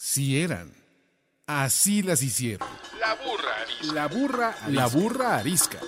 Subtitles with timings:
[0.00, 0.72] Sí eran.
[1.48, 2.68] Así las hicieron.
[3.00, 3.94] La burra arisca.
[3.94, 5.78] La burra, la burra arisca.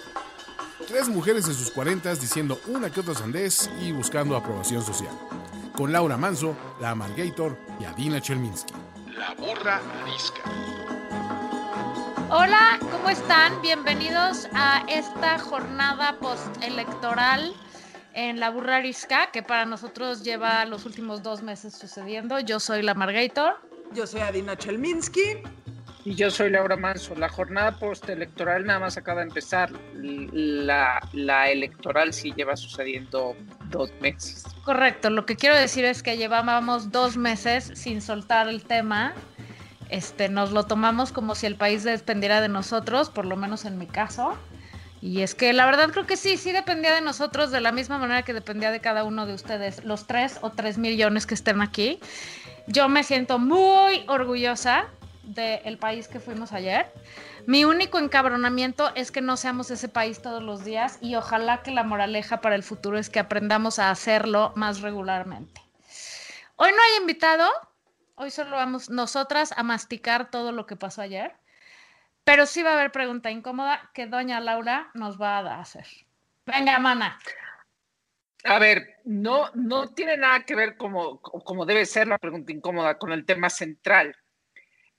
[0.88, 5.16] Tres mujeres de sus cuarentas diciendo una que otra sandez y buscando aprobación social.
[5.76, 8.74] Con Laura Manso, la Amalgator y Adina Chelminsky.
[9.16, 10.42] La burra arisca.
[12.30, 13.62] Hola, ¿cómo están?
[13.62, 17.54] Bienvenidos a esta jornada postelectoral
[18.12, 22.40] en la Burra Arisca, que para nosotros lleva los últimos dos meses sucediendo.
[22.40, 23.69] Yo soy la Margator.
[23.92, 25.42] Yo soy Adina Chelminsky.
[26.04, 27.14] Y yo soy Laura Manso.
[27.16, 29.70] La jornada postelectoral nada más acaba de empezar.
[29.94, 33.36] La, la electoral sí lleva sucediendo
[33.68, 34.44] dos meses.
[34.64, 35.10] Correcto.
[35.10, 39.12] Lo que quiero decir es que llevábamos dos meses sin soltar el tema.
[39.90, 43.76] Este, nos lo tomamos como si el país dependiera de nosotros, por lo menos en
[43.76, 44.38] mi caso.
[45.02, 47.98] Y es que la verdad creo que sí, sí dependía de nosotros de la misma
[47.98, 51.62] manera que dependía de cada uno de ustedes, los tres o tres millones que estén
[51.62, 51.98] aquí.
[52.66, 54.86] Yo me siento muy orgullosa
[55.22, 56.92] del país que fuimos ayer.
[57.46, 61.70] Mi único encabronamiento es que no seamos ese país todos los días y ojalá que
[61.70, 65.60] la moraleja para el futuro es que aprendamos a hacerlo más regularmente.
[66.56, 67.48] Hoy no hay invitado,
[68.16, 71.32] hoy solo vamos nosotras a masticar todo lo que pasó ayer,
[72.24, 75.86] pero sí va a haber pregunta incómoda que doña Laura nos va a hacer.
[76.44, 77.18] Venga, mana.
[78.44, 82.98] A ver, no, no tiene nada que ver como, como debe ser la pregunta incómoda
[82.98, 84.16] con el tema central.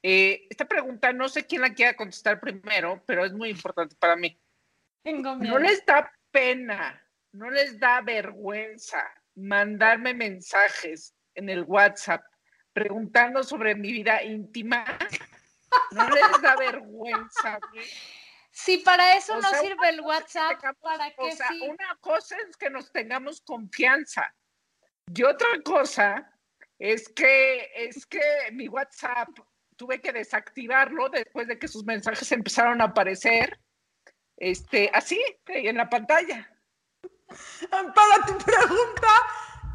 [0.04, 4.16] Eh, esta pregunta no sé quién la quiera contestar primero, pero es muy importante para
[4.16, 4.40] mí.
[5.04, 9.04] No les da pena, no les da vergüenza
[9.36, 12.24] mandarme mensajes en el WhatsApp
[12.74, 14.86] preguntando sobre mi vida íntima.
[15.92, 17.60] No les da vergüenza.
[18.52, 21.68] Si para eso no sirve el WhatsApp, ¿para qué sí?
[21.68, 24.34] Una cosa es que nos tengamos confianza
[25.14, 26.32] y otra cosa
[26.78, 28.22] es que es que
[28.52, 29.30] mi WhatsApp
[29.76, 33.60] tuve que desactivarlo después de que sus mensajes empezaron a aparecer
[34.38, 36.50] este así en la pantalla.
[37.70, 39.08] Para tu pregunta,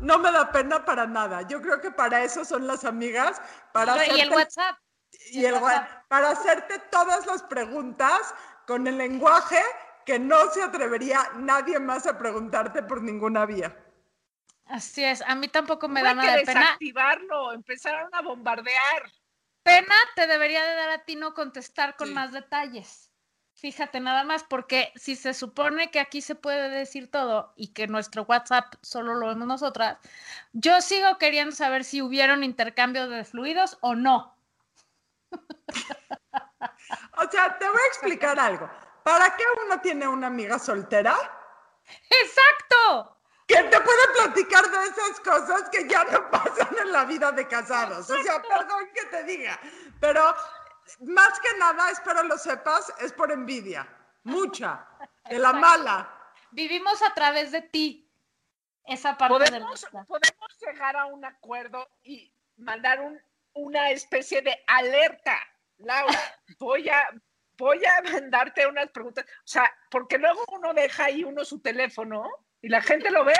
[0.00, 1.42] no me da pena para nada.
[1.42, 3.40] Yo creo que para eso son las amigas,
[3.72, 4.76] para y el WhatsApp.
[5.30, 6.06] Y el, WhatsApp.
[6.08, 8.34] para hacerte todas las preguntas
[8.66, 9.60] con el lenguaje
[10.04, 13.76] que no se atrevería nadie más a preguntarte por ninguna vía.
[14.66, 16.60] Así es, a mí tampoco me da nada de pena.
[16.60, 19.12] desactivarlo, empezaron a bombardear.
[19.62, 23.10] Pena te debería de dar a ti no contestar con más detalles.
[23.54, 27.86] Fíjate nada más, porque si se supone que aquí se puede decir todo y que
[27.86, 29.98] nuestro WhatsApp solo lo vemos nosotras,
[30.52, 34.36] yo sigo queriendo saber si hubieron intercambio de fluidos o no.
[37.18, 38.68] O sea, te voy a explicar algo.
[39.02, 41.16] ¿Para qué uno tiene una amiga soltera?
[42.10, 43.16] ¡Exacto!
[43.46, 47.46] Que te puede platicar de esas cosas que ya no pasan en la vida de
[47.46, 48.10] casados.
[48.10, 49.58] O sea, perdón que te diga,
[50.00, 50.34] pero
[51.00, 53.86] más que nada, espero lo sepas, es por envidia.
[54.24, 54.88] Mucha.
[55.28, 56.12] De la mala.
[56.50, 58.10] Vivimos a través de ti.
[58.84, 63.20] Esa parte ¿Podemos, podemos llegar a un acuerdo y mandar un,
[63.52, 65.36] una especie de alerta
[65.78, 66.20] Laura,
[66.58, 67.10] voy a,
[67.58, 69.24] voy a mandarte unas preguntas.
[69.24, 72.28] O sea, porque luego uno deja ahí uno su teléfono
[72.60, 73.34] y la gente lo ve.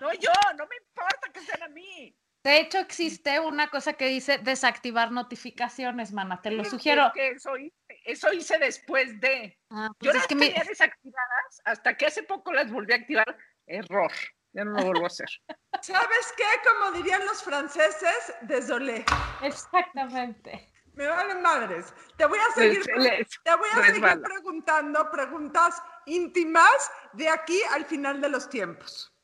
[0.00, 2.14] No yo, no me importa que sean a mí.
[2.44, 6.40] De hecho, existe una cosa que dice desactivar notificaciones, mana.
[6.40, 7.10] Te lo sugiero.
[7.14, 9.58] eso, hice, eso hice después de.
[9.70, 10.68] Ah, yo pues las es que tenía me...
[10.68, 13.36] desactivadas hasta que hace poco las volví a activar.
[13.66, 14.12] Error.
[14.52, 15.28] Ya no lo vuelvo a hacer.
[15.82, 16.44] ¿Sabes qué?
[16.66, 19.04] Como dirían los franceses, désolé.
[19.42, 20.67] Exactamente.
[20.98, 21.94] Me valen madres.
[22.16, 28.20] Te voy a seguir, te voy a seguir preguntando preguntas íntimas de aquí al final
[28.20, 29.14] de los tiempos.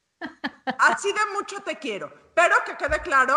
[0.79, 2.15] Así de mucho te quiero.
[2.33, 3.37] Pero que quede claro,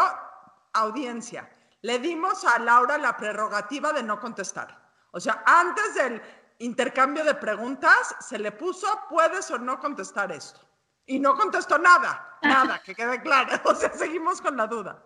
[0.73, 1.49] audiencia,
[1.81, 4.87] le dimos a Laura la prerrogativa de no contestar.
[5.13, 6.21] O sea, antes del
[6.59, 10.61] intercambio de preguntas, se le puso, puedes o no contestar esto.
[11.07, 13.59] Y no contestó nada, nada, que quede claro.
[13.65, 15.03] O sea, seguimos con la duda.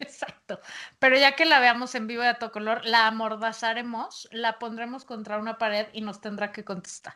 [0.00, 0.60] Exacto.
[0.98, 5.04] Pero ya que la veamos en vivo de a todo color, la amordazaremos, la pondremos
[5.04, 7.14] contra una pared y nos tendrá que contestar.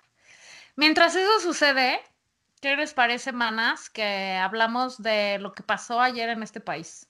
[0.77, 2.01] Mientras eso sucede,
[2.61, 7.09] ¿qué les parece, manas, que hablamos de lo que pasó ayer en este país?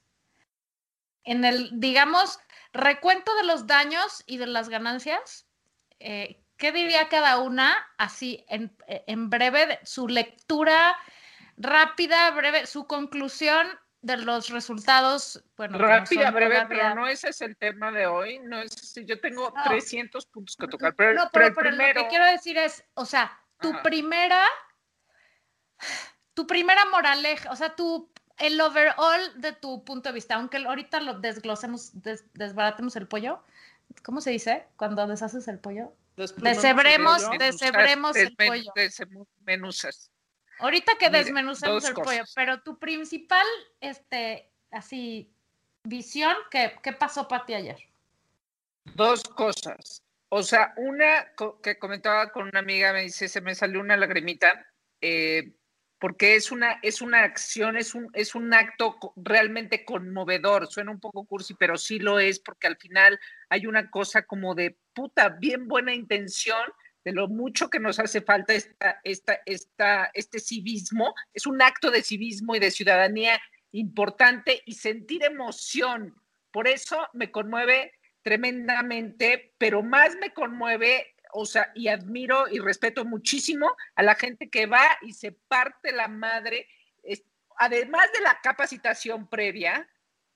[1.24, 2.38] En el, digamos,
[2.72, 5.48] recuento de los daños y de las ganancias,
[5.98, 10.96] eh, ¿qué diría cada una así en, en breve, su lectura
[11.56, 13.66] rápida, breve, su conclusión
[14.04, 18.60] de los resultados, bueno, rápida, breve, pero no ese es el tema de hoy, no
[18.60, 19.62] es yo tengo no.
[19.64, 22.00] 300 puntos que tocar, pero, no, pero, pero, el primero...
[22.00, 23.82] lo que quiero decir es, o sea, tu Ajá.
[23.82, 24.46] primera
[26.34, 31.00] tu primera moraleja, o sea, tu el overall de tu punto de vista, aunque ahorita
[31.00, 31.92] lo desglosemos,
[32.34, 33.42] desbaratemos el pollo,
[34.02, 34.66] ¿cómo se dice?
[34.76, 35.92] Cuando deshaces el pollo.
[36.16, 38.70] Deshebremos, deshebremos el pollo.
[38.74, 40.10] Desmenuzas.
[40.58, 43.46] Ahorita que desmenuzamos el pollo, pero tu principal,
[43.80, 45.32] este, así,
[45.84, 47.78] visión, ¿qué, qué pasó para ti ayer?
[48.94, 50.02] Dos cosas.
[50.28, 51.28] O sea, una
[51.62, 54.66] que comentaba con una amiga, me dice, se me salió una lagrimita,
[55.00, 55.52] eh,
[56.00, 60.66] porque es una, es una acción, es un, es un acto realmente conmovedor.
[60.66, 63.18] Suena un poco cursi, pero sí lo es, porque al final
[63.48, 66.64] hay una cosa como de puta, bien buena intención,
[67.04, 71.14] de lo mucho que nos hace falta esta, esta, esta, este civismo.
[71.32, 73.40] Es un acto de civismo y de ciudadanía
[73.72, 76.14] importante y sentir emoción.
[76.50, 77.92] Por eso me conmueve
[78.22, 84.48] tremendamente, pero más me conmueve, o sea, y admiro y respeto muchísimo a la gente
[84.48, 86.66] que va y se parte la madre,
[87.58, 89.88] además de la capacitación previa,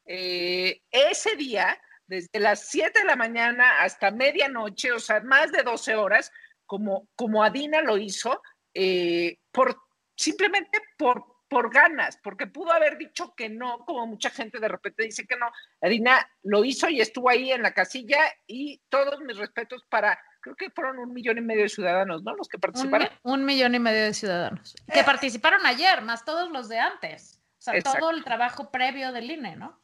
[0.05, 5.63] eh, ese día, desde las 7 de la mañana hasta medianoche, o sea, más de
[5.63, 6.33] 12 horas,
[6.69, 8.41] como, como Adina lo hizo,
[8.75, 9.77] eh, por,
[10.15, 15.03] simplemente por por ganas, porque pudo haber dicho que no, como mucha gente de repente
[15.03, 15.47] dice que no.
[15.81, 20.57] Adina lo hizo y estuvo ahí en la casilla y todos mis respetos para, creo
[20.57, 22.37] que fueron un millón y medio de ciudadanos, ¿no?
[22.37, 23.09] Los que participaron.
[23.23, 24.77] Un, millón y medio de ciudadanos.
[24.93, 27.41] Que participaron ayer, más todos los de antes.
[27.59, 29.81] O sea, todo el trabajo previo del INE, ¿no?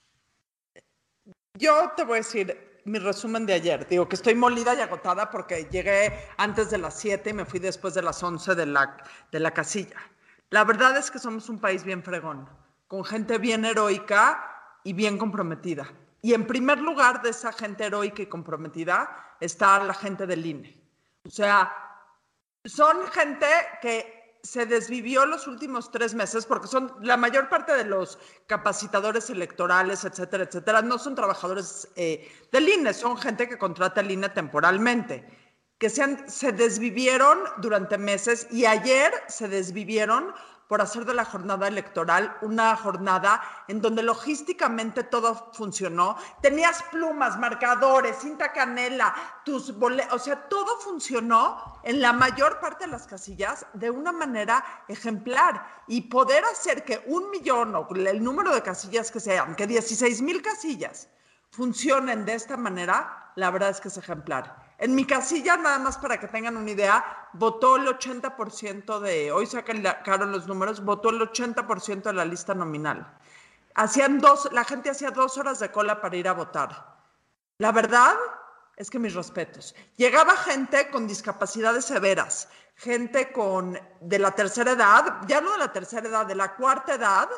[1.54, 3.86] Yo te voy a decir mi resumen de ayer.
[3.88, 7.60] Digo que estoy molida y agotada porque llegué antes de las 7 y me fui
[7.60, 8.96] después de las 11 de la,
[9.31, 9.96] de la casilla.
[10.50, 12.48] La verdad es que somos un país bien fregón,
[12.86, 15.86] con gente bien heroica y bien comprometida.
[16.22, 20.81] Y en primer lugar de esa gente heroica y comprometida está la gente del INE.
[21.26, 21.75] O sea,
[22.64, 23.46] son gente
[23.82, 29.31] que se desvivió los últimos tres meses porque son la mayor parte de los capacitadores
[29.31, 34.29] electorales, etcétera, etcétera, no son trabajadores eh, del INE, son gente que contrata el INE
[34.29, 35.25] temporalmente
[35.79, 40.32] que se, se desvivieron durante meses y ayer se desvivieron
[40.69, 46.16] por hacer de la jornada electoral una jornada en donde logísticamente todo funcionó.
[46.40, 49.14] Tenías plumas, marcadores, cinta canela,
[49.44, 54.12] tus boletos, o sea, todo funcionó en la mayor parte de las casillas de una
[54.12, 55.84] manera ejemplar.
[55.87, 60.22] Y poder hacer que un millón o el número de casillas que sean, que 16
[60.22, 61.08] mil casillas
[61.50, 64.63] funcionen de esta manera, la verdad es que es ejemplar.
[64.79, 69.47] En mi casilla, nada más para que tengan una idea, votó el 80% de, hoy
[69.47, 73.17] sacaron los números, votó el 80% de la lista nominal.
[73.75, 76.94] Hacían dos, la gente hacía dos horas de cola para ir a votar.
[77.59, 78.17] La verdad
[78.76, 79.75] es que mis respetos.
[79.97, 85.73] Llegaba gente con discapacidades severas, gente con de la tercera edad, ya no de la
[85.73, 87.29] tercera edad, de la cuarta edad,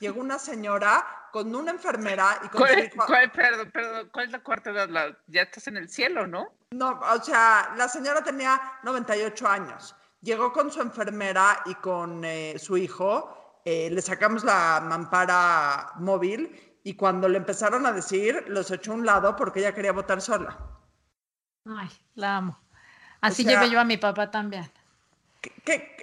[0.00, 4.42] llegó una señora con una enfermera y con ¿Cuál, ¿cuál, perdón, perdón, ¿cuál es la
[4.42, 5.16] cuarta edad?
[5.26, 6.52] ya estás en el cielo, ¿no?
[6.70, 9.94] No, o sea, la señora tenía 98 años.
[10.22, 13.60] Llegó con su enfermera y con eh, su hijo.
[13.64, 18.94] Eh, le sacamos la mampara móvil y cuando le empezaron a decir, los echó a
[18.94, 20.56] un lado porque ella quería votar sola.
[21.66, 22.60] Ay, la amo.
[23.20, 24.70] Así llevé yo a mi papá también.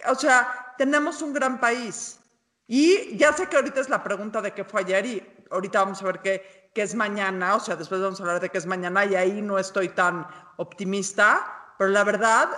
[0.07, 2.19] o sea, tenemos un gran país
[2.67, 6.01] y ya sé que ahorita es la pregunta de qué fue ayer y ahorita vamos
[6.01, 8.65] a ver qué, qué es mañana, o sea, después vamos a hablar de qué es
[8.65, 10.27] mañana y ahí no estoy tan
[10.57, 12.49] optimista, pero la verdad,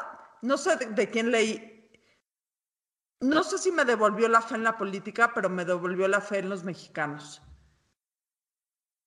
[0.42, 1.90] no sé de, quién leí,
[3.22, 6.40] no sé si me devolvió la fe en la política, pero me devolvió la fe
[6.40, 7.42] en los mexicanos.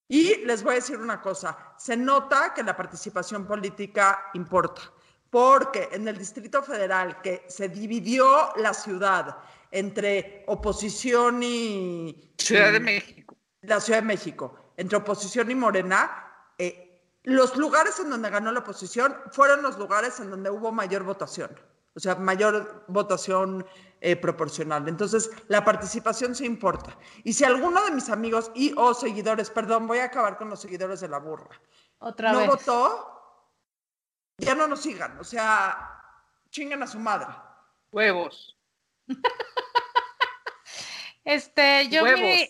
[0.09, 4.83] Y les voy a decir una cosa, se nota que la participación política importa,
[5.31, 9.37] porque en el Distrito Federal, que se dividió la ciudad
[9.71, 12.33] entre oposición y...
[12.39, 13.37] Ciudad de México.
[13.63, 16.89] La Ciudad de México, entre oposición y Morena, eh,
[17.25, 21.51] los lugares en donde ganó la oposición fueron los lugares en donde hubo mayor votación,
[21.95, 23.67] o sea, mayor votación
[24.01, 24.89] eh, proporcional.
[24.89, 26.97] Entonces, la participación se importa.
[27.25, 30.61] Y si alguno de mis amigos y o seguidores, perdón, voy a acabar con los
[30.61, 31.51] seguidores de la burra,
[31.99, 33.53] Otra no votó,
[34.39, 36.01] ya no nos sigan, o sea,
[36.51, 37.35] chingan a su madre.
[37.91, 38.58] Huevos.
[41.25, 42.49] este, yo mi,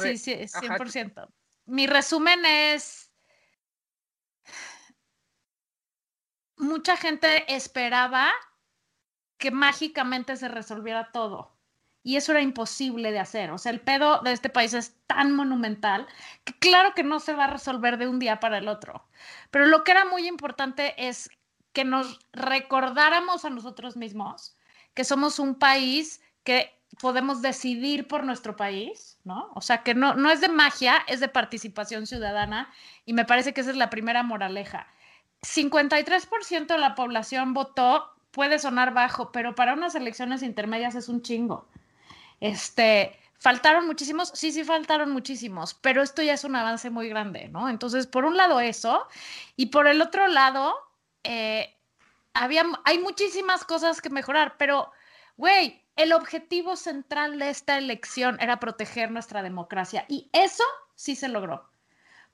[0.00, 1.28] sí, sí, 100%.
[1.66, 3.10] Mi resumen es,
[6.56, 8.30] mucha gente esperaba
[9.38, 11.54] que mágicamente se resolviera todo.
[12.02, 13.50] Y eso era imposible de hacer.
[13.50, 16.06] O sea, el pedo de este país es tan monumental
[16.44, 19.08] que claro que no se va a resolver de un día para el otro.
[19.50, 21.28] Pero lo que era muy importante es
[21.72, 24.56] que nos recordáramos a nosotros mismos
[24.96, 29.50] que somos un país que podemos decidir por nuestro país, ¿no?
[29.54, 32.72] O sea, que no, no es de magia, es de participación ciudadana
[33.04, 34.88] y me parece que esa es la primera moraleja.
[35.42, 41.20] 53% de la población votó, puede sonar bajo, pero para unas elecciones intermedias es un
[41.20, 41.68] chingo.
[42.40, 47.48] Este, faltaron muchísimos, sí, sí faltaron muchísimos, pero esto ya es un avance muy grande,
[47.48, 47.68] ¿no?
[47.68, 49.06] Entonces, por un lado eso,
[49.56, 50.74] y por el otro lado,
[51.22, 51.75] eh,
[52.36, 54.92] había, hay muchísimas cosas que mejorar, pero,
[55.36, 60.64] güey, el objetivo central de esta elección era proteger nuestra democracia y eso
[60.94, 61.70] sí se logró.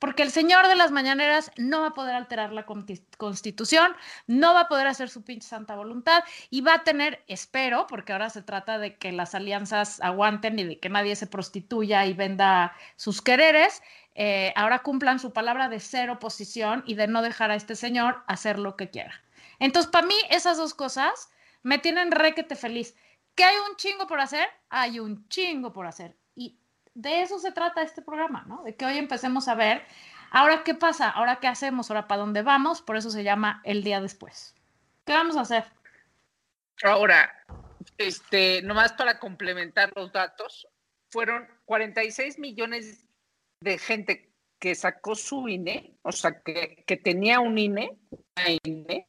[0.00, 3.94] Porque el señor de las mañaneras no va a poder alterar la constitución,
[4.26, 8.12] no va a poder hacer su pinche santa voluntad y va a tener, espero, porque
[8.12, 12.14] ahora se trata de que las alianzas aguanten y de que nadie se prostituya y
[12.14, 13.80] venda sus quereres,
[14.16, 18.24] eh, ahora cumplan su palabra de ser oposición y de no dejar a este señor
[18.26, 19.22] hacer lo que quiera.
[19.62, 21.30] Entonces, para mí, esas dos cosas
[21.62, 22.96] me tienen requete feliz.
[23.36, 24.48] ¿Que hay un chingo por hacer?
[24.68, 26.16] Hay un chingo por hacer.
[26.34, 26.58] Y
[26.94, 28.64] de eso se trata este programa, ¿no?
[28.64, 29.86] De que hoy empecemos a ver,
[30.32, 33.84] ahora qué pasa, ahora qué hacemos, ahora para dónde vamos, por eso se llama el
[33.84, 34.56] día después.
[35.04, 35.64] ¿Qué vamos a hacer?
[36.82, 37.32] Ahora,
[37.98, 40.66] este, nomás para complementar los datos,
[41.08, 43.06] fueron 46 millones
[43.60, 44.28] de gente
[44.58, 47.96] que sacó su INE, o sea, que, que tenía un INE,
[48.64, 49.06] INE,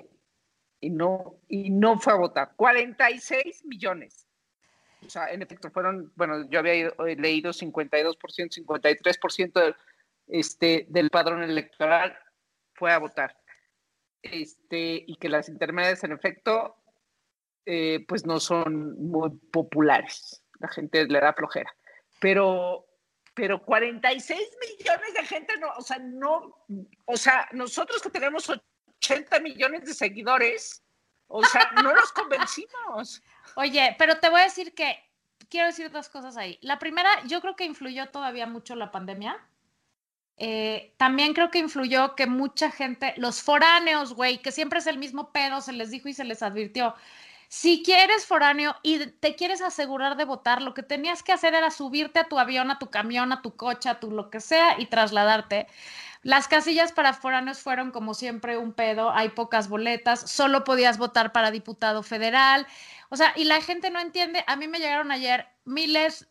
[0.84, 2.52] y no, y no fue a votar.
[2.58, 4.28] 46 millones.
[5.06, 9.76] O sea, en efecto, fueron, bueno, yo había leído 52%, 53%
[10.28, 12.18] este, del padrón electoral
[12.74, 13.38] fue a votar.
[14.22, 16.76] Este, y que las intermedias, en efecto,
[17.66, 20.44] eh, pues no son muy populares.
[20.60, 21.74] La gente le da flojera.
[22.20, 22.88] Pero,
[23.34, 26.66] pero 46 millones de gente, no, o sea, no,
[27.06, 28.50] o sea, nosotros que tenemos
[29.04, 30.84] 80 millones de seguidores.
[31.28, 33.22] O sea, no los convencimos.
[33.56, 34.98] Oye, pero te voy a decir que
[35.50, 36.58] quiero decir dos cosas ahí.
[36.62, 39.40] La primera, yo creo que influyó todavía mucho la pandemia.
[40.38, 44.98] Eh, también creo que influyó que mucha gente, los foráneos, güey, que siempre es el
[44.98, 46.96] mismo pedo, se les dijo y se les advirtió.
[47.56, 51.70] Si quieres foráneo y te quieres asegurar de votar, lo que tenías que hacer era
[51.70, 54.80] subirte a tu avión, a tu camión, a tu coche, a tu lo que sea
[54.80, 55.68] y trasladarte.
[56.24, 61.32] Las casillas para foráneos fueron como siempre un pedo, hay pocas boletas, solo podías votar
[61.32, 62.66] para diputado federal.
[63.10, 66.28] O sea, y la gente no entiende, a mí me llegaron ayer miles,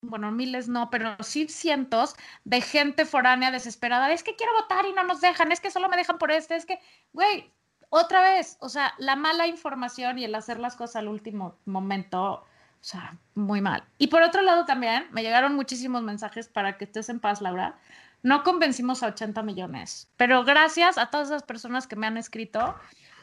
[0.00, 4.10] bueno, miles no, pero sí cientos de gente foránea desesperada.
[4.10, 6.56] Es que quiero votar y no nos dejan, es que solo me dejan por este,
[6.56, 6.80] es que,
[7.12, 7.52] güey,
[7.94, 12.22] otra vez, o sea, la mala información y el hacer las cosas al último momento,
[12.32, 12.46] o
[12.80, 13.84] sea, muy mal.
[13.98, 17.76] Y por otro lado también, me llegaron muchísimos mensajes para que estés en paz, Laura
[18.22, 22.76] no convencimos a 80 millones, pero gracias a todas esas personas que me han escrito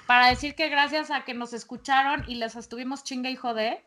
[0.08, 3.86] para decir que gracias a que nos escucharon y les estuvimos chinga y jode,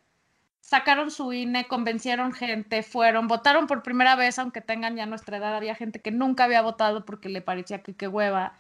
[0.60, 5.54] sacaron su INE, convencieron gente, fueron, votaron por primera vez, aunque tengan ya nuestra edad,
[5.54, 8.54] había gente que nunca había votado porque le parecía que qué hueva.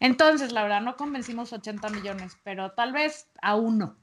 [0.00, 3.98] Entonces, la verdad, no convencimos 80 millones, pero tal vez a uno.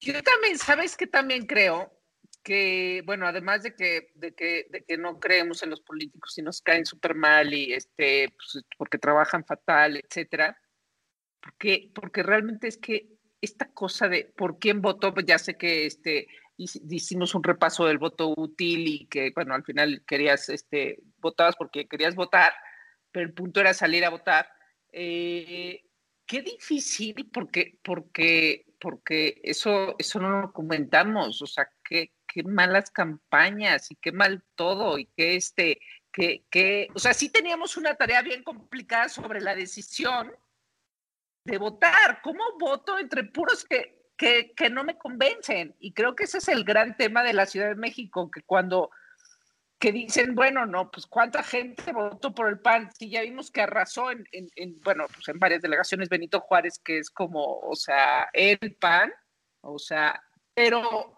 [0.00, 2.00] Yo también, ¿sabes qué también creo?
[2.42, 6.42] que, bueno, además de que, de que, de que no creemos en los políticos y
[6.42, 10.58] nos caen súper mal y este, pues, porque trabajan fatal, etcétera,
[11.40, 15.86] porque, porque realmente es que esta cosa de por quién votó, pues ya sé que
[15.86, 21.56] este, hicimos un repaso del voto útil y que, bueno, al final querías, este, votabas
[21.56, 22.52] porque querías votar,
[23.12, 24.48] pero el punto era salir a votar.
[24.92, 25.82] Eh,
[26.26, 32.90] qué difícil porque, porque, porque eso, eso no lo comentamos, o sea, qué, qué malas
[32.90, 35.80] campañas y qué mal todo y que este,
[36.12, 40.32] que, que, o sea, sí teníamos una tarea bien complicada sobre la decisión
[41.44, 42.20] de votar.
[42.22, 45.74] ¿Cómo voto entre puros que, que, que no me convencen?
[45.78, 48.90] Y creo que ese es el gran tema de la Ciudad de México, que cuando
[49.80, 53.62] que dicen, bueno, no, pues cuánta gente votó por el PAN, si ya vimos que
[53.62, 57.74] arrasó en, en, en, bueno, pues en varias delegaciones Benito Juárez, que es como, o
[57.74, 59.10] sea, el PAN,
[59.62, 60.22] o sea,
[60.54, 61.16] pero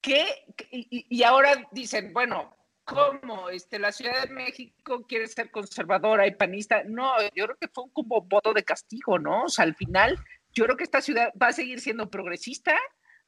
[0.00, 0.24] ¿qué?
[0.70, 3.50] Y, ahora dicen, bueno, ¿cómo?
[3.50, 6.82] Este, la Ciudad de México quiere ser conservadora y panista.
[6.84, 9.44] No, yo creo que fue como voto de castigo, ¿no?
[9.44, 10.16] O sea, al final,
[10.54, 12.74] yo creo que esta ciudad va a seguir siendo progresista,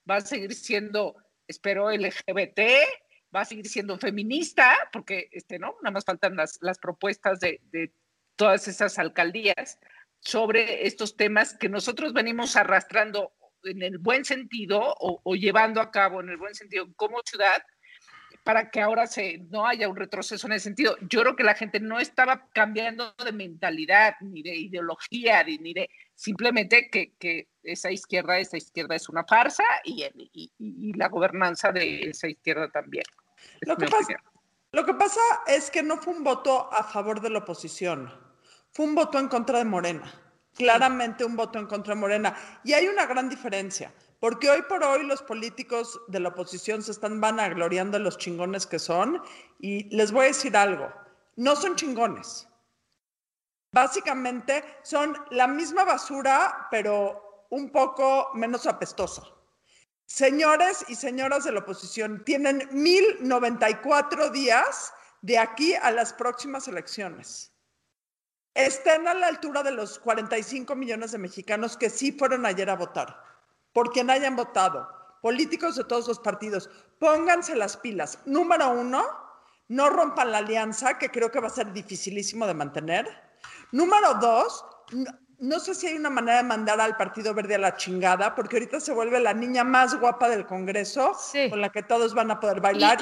[0.08, 1.16] va a seguir siendo,
[1.48, 2.60] espero, LGBT,
[3.34, 5.76] va a seguir siendo feminista, porque, este, ¿no?
[5.82, 7.92] Nada más faltan las, las propuestas de, de
[8.36, 9.78] todas esas alcaldías
[10.20, 13.32] sobre estos temas que nosotros venimos arrastrando
[13.64, 17.62] en el buen sentido o, llevando a cabo en el buen sentido como ciudad,
[18.44, 20.96] para que ahora se, no haya un retroceso en ese sentido.
[21.02, 25.90] Yo creo que la gente no estaba cambiando de mentalidad, ni de ideología, ni de
[26.14, 31.72] simplemente que, que esa izquierda, esa izquierda es una farsa y, y, y la gobernanza
[31.72, 33.04] de esa izquierda también.
[33.60, 34.14] Lo que, pasa,
[34.72, 38.12] lo que pasa es que no fue un voto a favor de la oposición,
[38.72, 40.10] fue un voto en contra de Morena,
[40.54, 42.36] claramente un voto en contra de Morena.
[42.64, 43.92] Y hay una gran diferencia.
[44.20, 48.66] Porque hoy por hoy los políticos de la oposición se están vanagloriando de los chingones
[48.66, 49.22] que son
[49.60, 50.92] y les voy a decir algo,
[51.36, 52.48] no son chingones.
[53.72, 59.22] Básicamente son la misma basura, pero un poco menos apestosa.
[60.06, 67.52] Señores y señoras de la oposición, tienen 1094 días de aquí a las próximas elecciones.
[68.54, 72.74] Estén a la altura de los 45 millones de mexicanos que sí fueron ayer a
[72.74, 73.27] votar
[73.72, 74.88] por quien hayan votado,
[75.22, 78.18] políticos de todos los partidos, pónganse las pilas.
[78.24, 79.04] Número uno,
[79.68, 83.06] no rompan la alianza, que creo que va a ser dificilísimo de mantener.
[83.72, 84.64] Número dos,
[85.38, 88.56] no, sé si hay una manera de mandar al Partido Verde a la chingada, porque
[88.56, 91.12] ahorita se vuelve la niña más guapa del Congreso,
[91.50, 92.98] con la que todos van a poder bailar.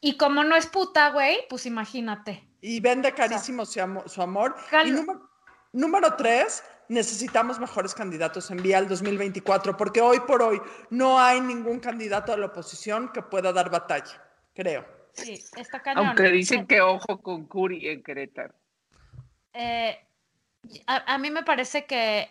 [0.00, 2.46] Y, como no es puta, güey, pues imagínate.
[2.60, 4.54] Y vende carísimo su, amor.
[4.84, 5.30] Y número,
[5.72, 10.60] número tres, necesitamos mejores candidatos en vía al 2024, porque hoy por hoy
[10.90, 14.22] no hay ningún candidato a la oposición que pueda dar batalla,
[14.54, 14.86] creo.
[15.12, 16.06] Sí, está cañón.
[16.06, 18.54] Aunque dicen que ojo con Curi en Querétaro.
[19.52, 19.96] Eh,
[20.86, 22.28] a, mí me parece que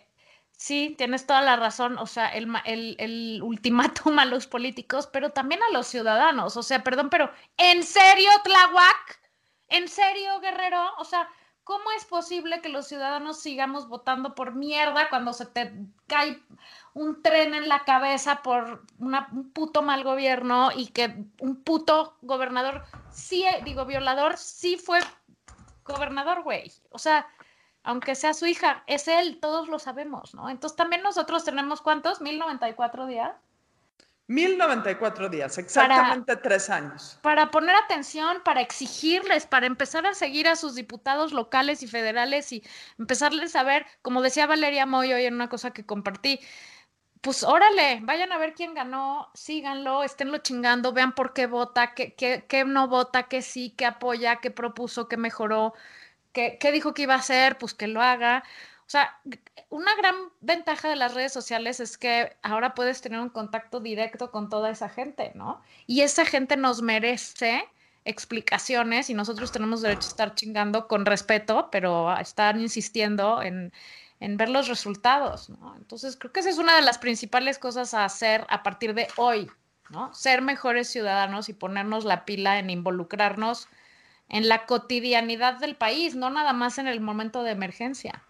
[0.52, 5.30] sí, tienes toda la razón, o sea, el, el, el ultimátum a los políticos, pero
[5.30, 9.20] también a los ciudadanos, o sea, perdón, pero ¿en serio, Tlahuac?
[9.68, 10.82] ¿En serio, Guerrero?
[10.98, 11.28] O sea,
[11.64, 15.72] ¿Cómo es posible que los ciudadanos sigamos votando por mierda cuando se te
[16.06, 16.38] cae
[16.92, 22.84] un tren en la cabeza por un puto mal gobierno y que un puto gobernador,
[23.10, 25.00] sí, digo, violador, sí fue
[25.84, 26.70] gobernador, güey?
[26.90, 27.26] O sea,
[27.82, 30.50] aunque sea su hija, es él, todos lo sabemos, ¿no?
[30.50, 33.32] Entonces también nosotros tenemos cuántos, 1094 días.
[34.26, 37.18] 1094 días, exactamente tres años.
[37.20, 42.50] Para poner atención, para exigirles, para empezar a seguir a sus diputados locales y federales
[42.52, 42.62] y
[42.98, 46.40] empezarles a ver, como decía Valeria Moy hoy en una cosa que compartí,
[47.20, 52.14] pues órale, vayan a ver quién ganó, síganlo, esténlo chingando, vean por qué vota, qué,
[52.14, 55.74] qué, no vota, qué sí, qué apoya, qué propuso, qué mejoró,
[56.32, 58.44] qué, qué dijo que iba a hacer, pues que lo haga.
[58.94, 59.20] O sea,
[59.70, 64.30] una gran ventaja de las redes sociales es que ahora puedes tener un contacto directo
[64.30, 65.60] con toda esa gente, ¿no?
[65.88, 67.64] Y esa gente nos merece
[68.04, 73.72] explicaciones y nosotros tenemos derecho a estar chingando con respeto, pero a estar insistiendo en,
[74.20, 75.74] en ver los resultados, ¿no?
[75.74, 79.08] Entonces, creo que esa es una de las principales cosas a hacer a partir de
[79.16, 79.50] hoy,
[79.90, 80.14] ¿no?
[80.14, 83.66] Ser mejores ciudadanos y ponernos la pila en involucrarnos
[84.28, 88.22] en la cotidianidad del país, no nada más en el momento de emergencia.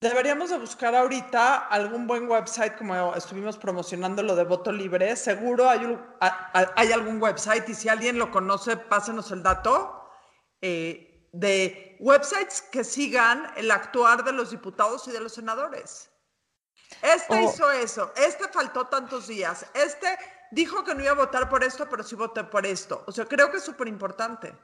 [0.00, 5.16] Deberíamos de buscar ahorita algún buen website, como estuvimos promocionando lo de voto libre.
[5.16, 10.08] Seguro hay, hay algún website y si alguien lo conoce, pásenos el dato
[10.60, 16.12] eh, de websites que sigan el actuar de los diputados y de los senadores.
[17.02, 17.42] Este oh.
[17.42, 20.16] hizo eso, este faltó tantos días, este
[20.52, 23.02] dijo que no iba a votar por esto, pero sí voté por esto.
[23.08, 24.56] O sea, creo que es súper importante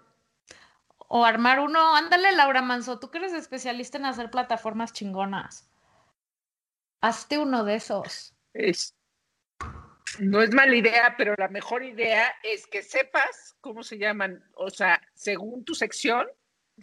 [1.17, 1.95] o armar uno.
[1.95, 5.71] Ándale, Laura Manso, tú que eres especialista en hacer plataformas chingonas.
[7.01, 8.35] Hazte uno de esos.
[8.53, 8.97] Es,
[10.19, 14.43] no es mala idea, pero la mejor idea es que sepas cómo se llaman.
[14.55, 16.27] O sea, según tu sección,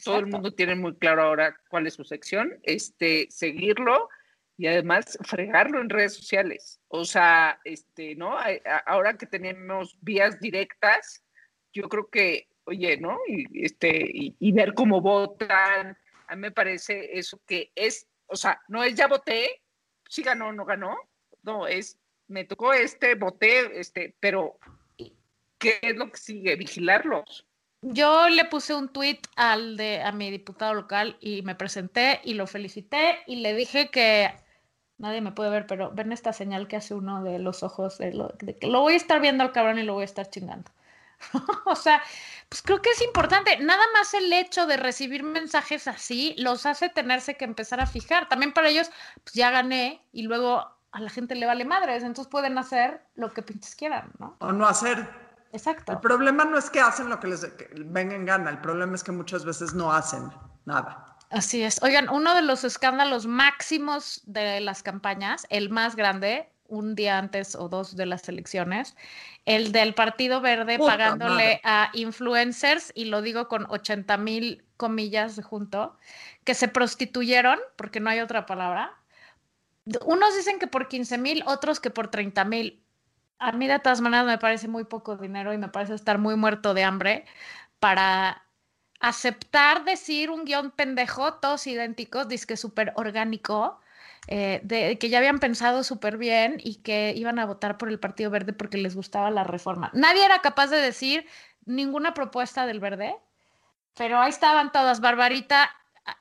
[0.02, 4.08] todo el mundo tiene muy claro ahora cuál es su sección, este, seguirlo
[4.56, 6.80] y además fregarlo en redes sociales.
[6.88, 8.38] O sea, este, ¿no?
[8.86, 11.22] Ahora que tenemos vías directas,
[11.74, 13.18] yo creo que oye, ¿no?
[13.28, 15.98] Y, este, y, ver cómo votan.
[16.28, 19.62] A mí me parece eso que es, o sea, no es ya voté,
[20.08, 20.96] si ganó o no ganó,
[21.44, 21.98] no, es,
[22.28, 24.58] me tocó este, voté, este, pero
[25.58, 26.56] ¿qué es lo que sigue?
[26.56, 27.46] Vigilarlos.
[27.82, 32.36] Yo le puse un tweet al de a mi diputado local y me presenté y
[32.36, 34.30] lo felicité y le dije que
[35.00, 38.14] nadie me puede ver, pero ven esta señal que hace uno de los ojos de,
[38.14, 40.30] lo, de que lo voy a estar viendo al cabrón y lo voy a estar
[40.30, 40.72] chingando.
[41.66, 42.02] o sea,
[42.50, 43.58] pues creo que es importante.
[43.60, 48.28] Nada más el hecho de recibir mensajes así los hace tenerse que empezar a fijar.
[48.30, 48.92] También para ellos,
[49.24, 53.32] pues ya gané y luego a la gente le vale madres, entonces pueden hacer lo
[53.32, 54.36] que pinches quieran, ¿no?
[54.40, 55.08] O no hacer.
[55.54, 55.94] Exacto.
[55.94, 57.48] El problema no es que hacen lo que les
[57.86, 60.32] venga en gana, el problema es que muchas veces no hacen
[60.66, 61.18] nada.
[61.30, 61.82] Así es.
[61.82, 67.54] Oigan, uno de los escándalos máximos de las campañas, el más grande, un día antes
[67.56, 68.96] o dos de las elecciones,
[69.46, 75.98] el del Partido Verde pagándole a influencers, y lo digo con 80 mil comillas junto,
[76.46, 78.94] que se prostituyeron, porque no hay otra palabra.
[80.06, 82.82] Unos dicen que por 15 mil, otros que por 30 mil.
[83.38, 86.36] A mí de todas maneras me parece muy poco dinero y me parece estar muy
[86.36, 87.26] muerto de hambre
[87.80, 88.44] para
[89.02, 93.82] aceptar decir un guion pendejo, todos idénticos, que súper orgánico,
[94.28, 98.00] eh, de, que ya habían pensado súper bien y que iban a votar por el
[98.00, 99.90] Partido Verde porque les gustaba la reforma.
[99.94, 101.26] Nadie era capaz de decir
[101.66, 103.16] ninguna propuesta del Verde,
[103.96, 105.02] pero ahí estaban todas.
[105.02, 105.72] Barbarita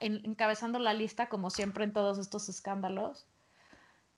[0.00, 3.26] encabezando la lista, como siempre en todos estos escándalos.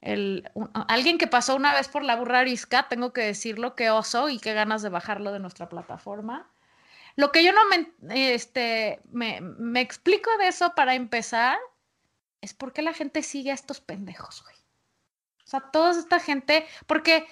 [0.01, 0.51] El,
[0.89, 4.39] alguien que pasó una vez por la burra arisca, tengo que decirlo, qué oso y
[4.39, 6.51] qué ganas de bajarlo de nuestra plataforma.
[7.15, 7.61] Lo que yo no
[8.11, 11.59] este, me, me explico de eso para empezar
[12.43, 14.57] es por qué la gente sigue a estos pendejos, güey.
[15.45, 17.27] O sea, toda esta gente, porque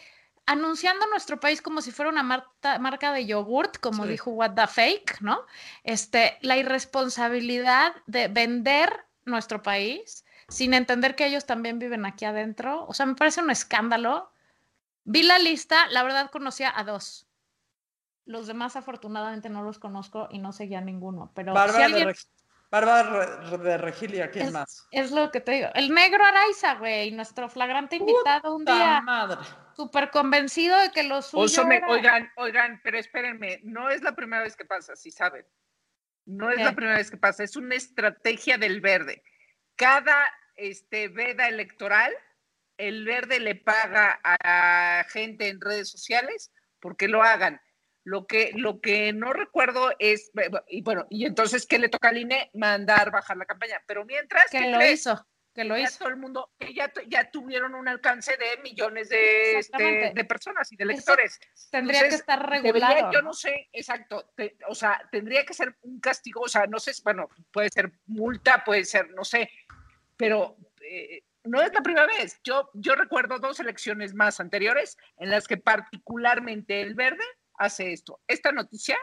[0.47, 5.21] anunciando nuestro país como si fuera una marca de yogurt, como dijo What the Fake,
[5.21, 5.45] ¿no?
[5.85, 12.85] Este, la irresponsabilidad de vender nuestro país sin entender que ellos también viven aquí adentro.
[12.87, 14.31] O sea, me parece un escándalo.
[15.05, 17.27] Vi la lista, la verdad conocía a dos.
[18.27, 21.31] Los demás afortunadamente no los conozco y no seguía ninguno.
[21.35, 22.13] Pero Bárbara,
[22.71, 24.87] de, de Regilia, ¿quién más?
[24.93, 25.69] Es lo que te digo.
[25.75, 29.01] El negro Araiza, güey, nuestro flagrante invitado un día.
[29.01, 29.41] madre!
[29.75, 34.57] Súper convencido de que los suyo Oigan, oigan, pero espérenme, no es la primera vez
[34.57, 35.45] que pasa, si saben.
[36.27, 39.25] No es la primera vez que pasa, es una estrategia del verde.
[39.75, 42.13] Cada este, veda electoral,
[42.77, 47.61] el verde le paga a gente en redes sociales porque lo hagan.
[48.05, 50.31] Lo que, lo que no recuerdo es,
[50.69, 52.51] y bueno, y entonces, ¿qué le toca al INE?
[52.55, 53.83] Mandar bajar la campaña.
[53.87, 54.51] Pero mientras...
[54.51, 55.99] Que lo hizo, que lo hizo.
[55.99, 60.77] Todo el mundo, ya, ya tuvieron un alcance de millones de, este, de personas y
[60.77, 61.39] de lectores.
[61.71, 63.13] tendría que estar regulado.
[63.13, 64.33] yo no sé, exacto,
[64.69, 68.65] o sea, tendría que ser un castigo, o sea, no sé, bueno, puede ser multa,
[68.65, 69.51] puede ser, no sé,
[70.17, 70.57] pero...
[70.83, 72.39] Eh, no es la primera vez.
[72.45, 77.25] Yo, yo recuerdo dos elecciones más anteriores en las que particularmente el verde
[77.61, 78.21] hace esto.
[78.27, 78.97] Esta noticia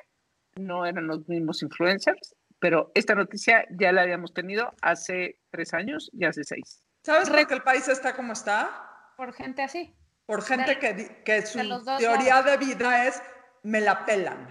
[0.56, 6.10] no eran los mismos influencers, pero esta noticia ya la habíamos tenido hace tres años
[6.12, 6.84] y hace seis.
[7.04, 9.14] ¿Sabes por qué el país está como está?
[9.16, 9.96] Por gente así.
[10.26, 11.60] Por gente que, que su
[12.00, 13.22] teoría de vida es
[13.64, 14.50] me la pelan.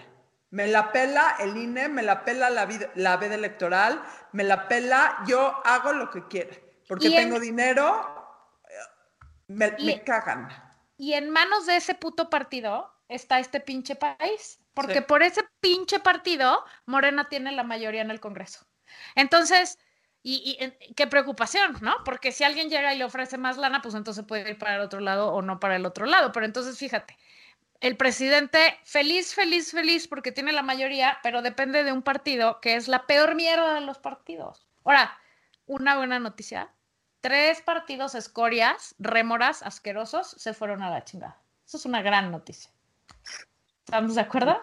[0.50, 4.68] Me la pela el INE, me la pela la, vida, la veda electoral, me la
[4.68, 6.56] pela, yo hago lo que quiera.
[6.88, 8.14] Porque tengo dinero,
[9.48, 10.48] me, me cagan.
[10.96, 16.00] Y en manos de ese puto partido, está este pinche país, porque por ese pinche
[16.00, 18.66] partido Morena tiene la mayoría en el Congreso.
[19.14, 19.78] Entonces,
[20.22, 20.58] y,
[20.96, 21.94] qué preocupación, ¿no?
[22.04, 24.80] Porque si alguien llega y le ofrece más lana, pues entonces puede ir para el
[24.80, 26.32] otro lado o no para el otro lado.
[26.32, 27.16] Pero entonces, fíjate,
[27.80, 32.74] el presidente feliz, feliz, feliz porque tiene la mayoría, pero depende de un partido que
[32.74, 34.66] es la peor mierda de los partidos.
[34.84, 35.16] Ahora,
[35.66, 36.72] una buena noticia.
[37.20, 41.40] Tres partidos escorias, rémoras, asquerosos, se fueron a la chingada.
[41.64, 42.70] Eso es una gran noticia.
[43.84, 44.60] ¿Estamos de acuerdo?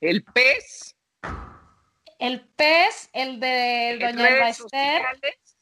[0.00, 0.96] El pez.
[2.18, 5.56] El pez, el de Doña redes sociales.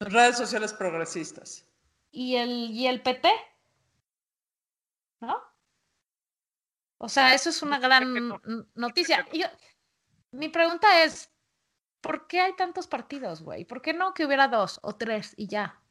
[0.00, 1.66] Redes sociales progresistas.
[2.10, 3.30] Y el, y el PT.
[5.20, 5.40] ¿No?
[6.98, 8.38] O sea, eso es una gran
[8.74, 9.26] noticia.
[10.30, 11.30] mi pregunta es,
[12.00, 13.64] ¿por qué hay tantos partidos, güey?
[13.64, 15.82] ¿Por qué no que hubiera dos o tres y ya?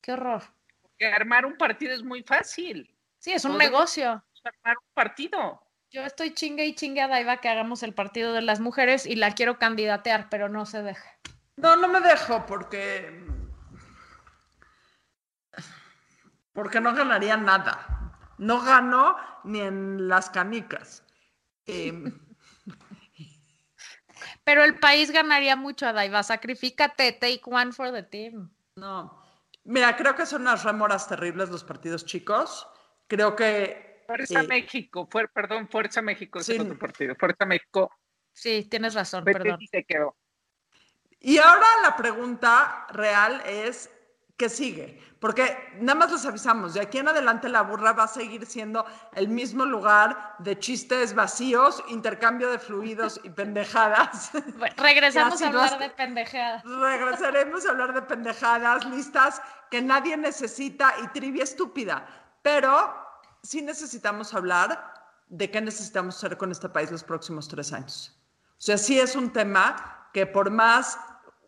[0.00, 0.42] Qué horror.
[0.82, 2.93] Porque armar un partido es muy fácil.
[3.24, 4.22] Sí, es un negocio.
[4.44, 5.66] Armar un partido.
[5.90, 9.16] Yo estoy chingue y chingue a Daiva que hagamos el partido de las mujeres y
[9.16, 11.08] la quiero candidatear, pero no se deja.
[11.56, 13.26] No, no me dejo porque.
[16.52, 18.12] Porque no ganaría nada.
[18.36, 21.02] No gano ni en las canicas.
[21.64, 22.20] Em,
[24.44, 26.22] pero el país ganaría mucho, a Daiva.
[26.22, 28.50] Sacrifícate, take one for the team.
[28.76, 29.18] No.
[29.64, 32.68] Mira, creo que son unas remoras terribles los partidos chicos.
[33.06, 34.02] Creo que...
[34.06, 37.14] Fuerza eh, México, perdón, Fuerza México es otro partido.
[37.14, 37.90] Fuerza México.
[38.32, 39.58] Sí, tienes razón, perdón.
[41.20, 43.90] Y ahora la pregunta real es,
[44.36, 45.00] ¿qué sigue?
[45.20, 48.84] Porque nada más les avisamos, de aquí en adelante la burra va a seguir siendo
[49.14, 54.32] el mismo lugar de chistes vacíos, intercambio de fluidos y pendejadas.
[54.76, 56.62] regresamos a hablar de pendejadas.
[56.62, 59.40] Regresaremos a hablar de pendejadas, listas
[59.70, 62.06] que nadie necesita y trivia estúpida.
[62.44, 62.94] Pero
[63.42, 64.92] sí necesitamos hablar
[65.28, 68.14] de qué necesitamos hacer con este país los próximos tres años.
[68.50, 70.98] O sea, sí es un tema que por más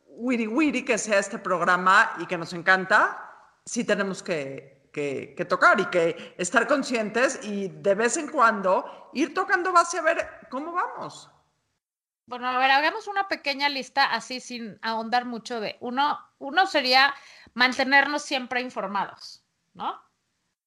[0.06, 3.30] wiri wiri que sea este programa y que nos encanta,
[3.66, 9.35] sí tenemos que, que, tocar y que estar conscientes y de vez en cuando ir
[9.35, 11.30] tocando base a ver cómo vamos.
[12.24, 16.18] Bueno, a ver, hagamos una pequeña lista así sin ahondar mucho de uno.
[16.38, 17.14] Uno sería
[17.52, 20.05] mantenernos siempre informados, ¿no?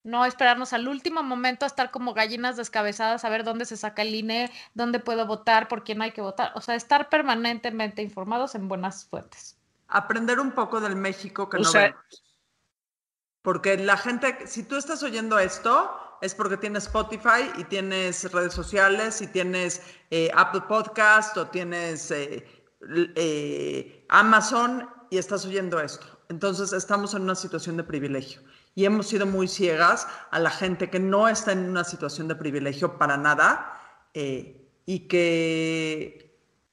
[0.03, 4.01] No esperarnos al último momento a estar como gallinas descabezadas a ver dónde se saca
[4.01, 6.53] el INE, dónde puedo votar, por quién hay que votar.
[6.55, 9.57] O sea, estar permanentemente informados en buenas fuentes.
[9.87, 12.23] Aprender un poco del México que no vemos.
[13.41, 18.53] Porque la gente, si tú estás oyendo esto, es porque tienes Spotify y tienes redes
[18.53, 19.81] sociales y tienes
[20.11, 22.45] eh, Apple Podcast o tienes eh,
[23.15, 26.05] eh, Amazon y estás oyendo esto.
[26.29, 28.41] Entonces estamos en una situación de privilegio
[28.75, 32.35] y hemos sido muy ciegas a la gente que no está en una situación de
[32.35, 33.73] privilegio para nada
[34.13, 36.29] y que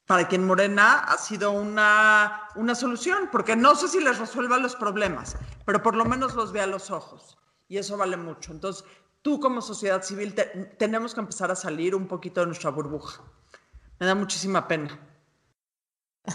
[0.06, 4.76] para quien Morena ha sido una, una solución, porque no sé si les resuelva los
[4.76, 8.52] problemas, pero por lo menos los ve a los ojos y eso vale mucho.
[8.52, 8.84] Entonces,
[9.22, 10.34] tú como sociedad civil
[10.78, 13.22] tenemos que empezar a salir un poquito de nuestra burbuja.
[13.98, 14.96] Me da muchísima pena.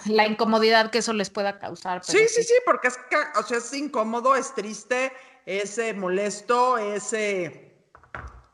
[0.06, 2.04] La incomodidad que eso les pueda causar.
[2.04, 3.00] Sí, sí, sí, porque es,
[3.38, 5.12] o sea, es incómodo, es triste,
[5.46, 7.14] es eh, molesto, es...
[7.14, 7.68] Eh,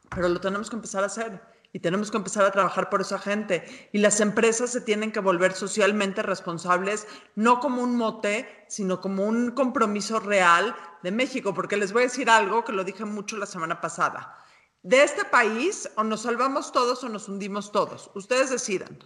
[0.09, 1.41] pero lo tenemos que empezar a hacer
[1.73, 3.89] y tenemos que empezar a trabajar por esa gente.
[3.91, 9.25] Y las empresas se tienen que volver socialmente responsables, no como un mote, sino como
[9.25, 13.37] un compromiso real de México, porque les voy a decir algo que lo dije mucho
[13.37, 14.43] la semana pasada.
[14.81, 18.09] De este país o nos salvamos todos o nos hundimos todos.
[18.15, 18.97] Ustedes decidan.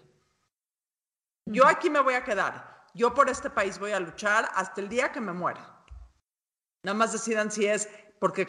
[1.46, 2.86] Yo aquí me voy a quedar.
[2.94, 5.71] Yo por este país voy a luchar hasta el día que me muera.
[6.84, 7.90] Nada más decidan si es
[8.20, 8.46] porque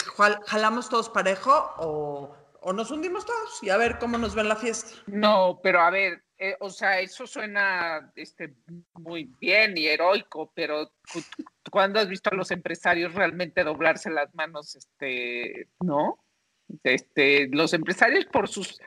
[0.47, 4.57] jalamos todos parejo o, o nos hundimos todos y a ver cómo nos ven la
[4.57, 4.91] fiesta.
[5.07, 8.55] No, pero a ver, eh, o sea, eso suena este,
[8.95, 10.91] muy bien y heroico, pero
[11.71, 14.75] ¿cuándo has visto a los empresarios realmente doblarse las manos?
[14.75, 16.19] Este, ¿no?
[16.83, 18.81] Este, los empresarios por sus,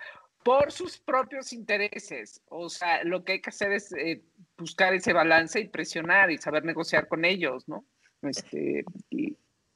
[0.43, 2.41] por sus propios intereses.
[2.49, 4.21] O sea, lo que hay que hacer es eh,
[4.57, 7.85] buscar ese balance y presionar y saber negociar con ellos, ¿no?
[8.27, 8.85] Este,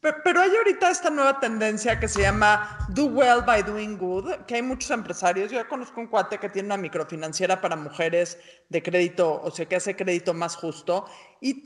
[0.01, 4.55] pero, hay ahorita esta nueva tendencia que se llama Do Well by Doing Good, que
[4.55, 5.51] hay muchos empresarios.
[5.51, 9.75] Yo conozco un cuate que tiene una microfinanciera para mujeres de crédito, o sea, que
[9.75, 11.05] hace crédito más justo.
[11.41, 11.63] Y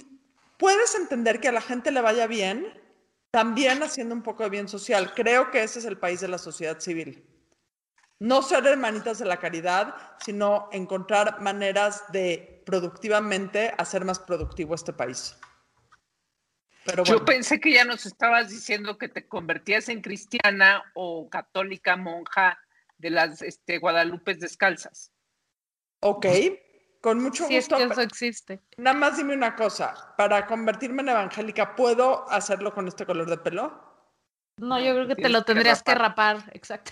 [0.58, 2.66] puedes entender que a la gente le vaya bien,
[3.30, 5.14] también haciendo un poco de bien social.
[5.14, 7.24] Creo que ese es el país de la sociedad civil.
[8.18, 14.94] No ser hermanitas de la caridad, sino encontrar maneras de productivamente hacer más productivo este
[14.94, 15.36] país.
[17.06, 22.60] Yo pensé que ya nos estabas diciendo que te convertías en cristiana o católica monja
[22.98, 25.12] de las este, Guadalupes descalzas.
[26.02, 26.26] Ok,
[27.02, 27.56] con mucho gusto.
[27.56, 28.62] Es que eso existe.
[28.78, 33.38] Nada más dime una cosa, para convertirme en evangélica, ¿puedo hacerlo con este color de
[33.38, 33.94] pelo?
[34.58, 36.92] No, yo creo que te lo tendrías que rapar, exacto.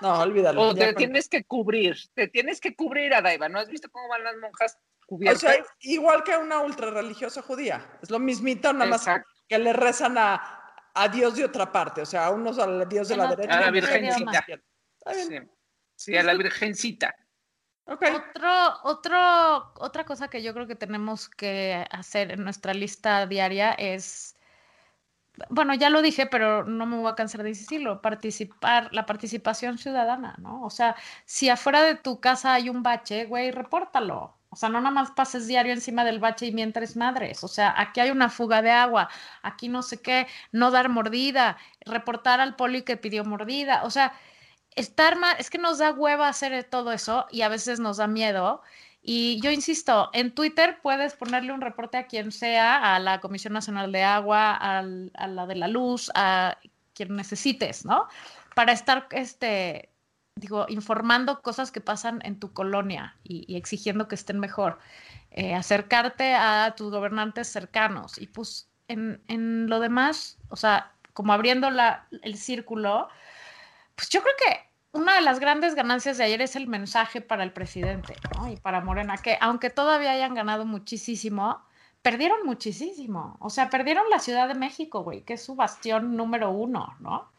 [0.00, 0.62] No, olvídalo.
[0.62, 3.48] O te tienes que cubrir, te tienes que cubrir, Adaiva.
[3.48, 4.78] ¿No has visto cómo van las monjas
[5.10, 7.98] o sea, igual que una ultra religiosa judía.
[8.00, 9.06] Es lo mismito, nada más
[9.48, 12.02] que le rezan a, a, Dios de otra parte.
[12.02, 13.58] O sea, a unos al Dios de la derecha.
[13.58, 14.46] A la Virgencita.
[15.96, 16.16] Sí.
[16.16, 17.14] a la Virgencita.
[17.86, 18.14] Okay.
[18.14, 23.72] Otro, otro, otra cosa que yo creo que tenemos que hacer en nuestra lista diaria
[23.72, 24.36] es,
[25.48, 29.76] bueno, ya lo dije, pero no me voy a cansar de decirlo, participar, la participación
[29.76, 30.62] ciudadana, ¿no?
[30.62, 30.94] O sea,
[31.24, 34.39] si afuera de tu casa hay un bache, güey, repórtalo.
[34.50, 37.44] O sea, no nada más pases diario encima del bache y mientras madres.
[37.44, 39.08] O sea, aquí hay una fuga de agua,
[39.42, 43.84] aquí no sé qué, no dar mordida, reportar al poli que pidió mordida.
[43.84, 44.12] O sea,
[44.74, 48.08] estar más, es que nos da hueva hacer todo eso y a veces nos da
[48.08, 48.62] miedo.
[49.02, 53.52] Y yo insisto, en Twitter puedes ponerle un reporte a quien sea, a la Comisión
[53.52, 56.58] Nacional de Agua, a la de la Luz, a
[56.94, 58.08] quien necesites, ¿no?
[58.54, 59.89] Para estar este,
[60.40, 64.78] digo, informando cosas que pasan en tu colonia y, exigiendo que estén mejor.
[65.30, 71.32] Eh, acercarte a tus gobernantes cercanos y pues en, en lo demás, o sea, como
[71.32, 73.08] abriendo la, el círculo,
[73.94, 77.44] pues yo creo que una de las grandes ganancias de ayer es el mensaje para
[77.44, 78.50] el presidente ¿no?
[78.50, 81.62] y para Morena, que aunque todavía hayan ganado muchísimo,
[82.02, 83.36] perdieron muchísimo.
[83.40, 87.30] O sea, perdieron la Ciudad de México, güey, que es su bastión número uno, ¿no?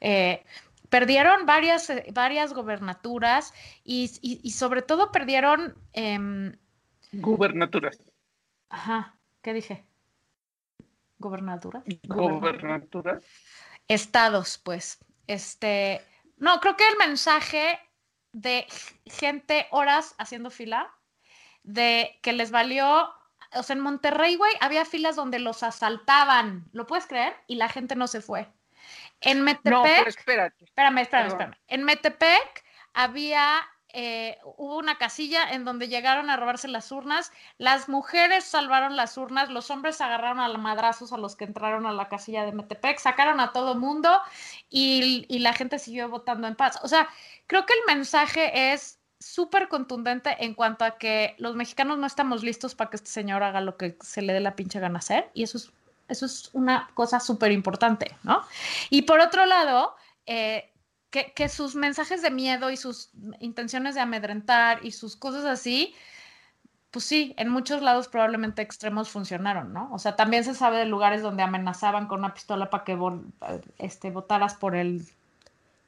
[0.00, 0.44] Eh,
[0.88, 3.52] perdieron varias, eh, varias gobernaturas
[3.84, 4.08] y,
[4.50, 5.76] sobre todo perdieron...
[5.92, 6.56] Eh,
[7.12, 8.00] gubernaturas.
[8.68, 9.84] Ajá, ¿qué dije?
[11.18, 11.84] ¿Gobernaturas?
[12.06, 13.24] Gobernaturas.
[13.88, 14.98] Estados, pues.
[15.26, 16.02] Este,
[16.36, 17.78] no, creo que el mensaje
[18.32, 18.66] de
[19.06, 20.90] gente horas haciendo fila,
[21.62, 23.10] de que les valió
[23.54, 27.34] o sea, en Monterrey, güey, había filas donde los asaltaban, ¿lo puedes creer?
[27.46, 28.52] Y la gente no se fue.
[29.20, 29.72] En Metepec.
[29.72, 30.64] No, pero espérate.
[30.64, 31.54] Espérame, espérame, espérame.
[31.68, 37.88] En Metepec había eh, hubo una casilla en donde llegaron a robarse las urnas, las
[37.88, 42.08] mujeres salvaron las urnas, los hombres agarraron a madrazos a los que entraron a la
[42.08, 44.20] casilla de Metepec, sacaron a todo mundo
[44.68, 46.78] y, y la gente siguió votando en paz.
[46.82, 47.08] O sea,
[47.46, 52.42] creo que el mensaje es súper contundente en cuanto a que los mexicanos no estamos
[52.42, 55.30] listos para que este señor haga lo que se le dé la pinche gana hacer
[55.34, 55.72] y eso es,
[56.08, 58.42] eso es una cosa súper importante, ¿no?
[58.90, 59.94] Y por otro lado,
[60.26, 60.72] eh,
[61.10, 65.94] que, sus mensajes de miedo y sus intenciones de amedrentar y sus cosas así,
[66.90, 69.90] pues sí, en muchos lados probablemente extremos funcionaron, ¿no?
[69.92, 72.98] O sea, también se sabe de lugares donde amenazaban con una pistola para que
[73.78, 75.06] este, votaras por el,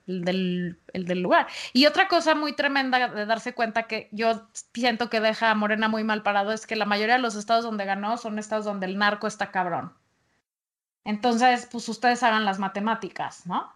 [0.06, 1.46] el del lugar.
[1.72, 5.88] Y otra cosa muy tremenda de darse cuenta que yo siento que deja a Morena
[5.88, 8.86] muy mal parado es que la mayoría de los estados donde ganó son estados donde
[8.86, 9.92] el narco está cabrón.
[11.04, 13.72] Entonces, pues ustedes hagan las matemáticas, ¿no?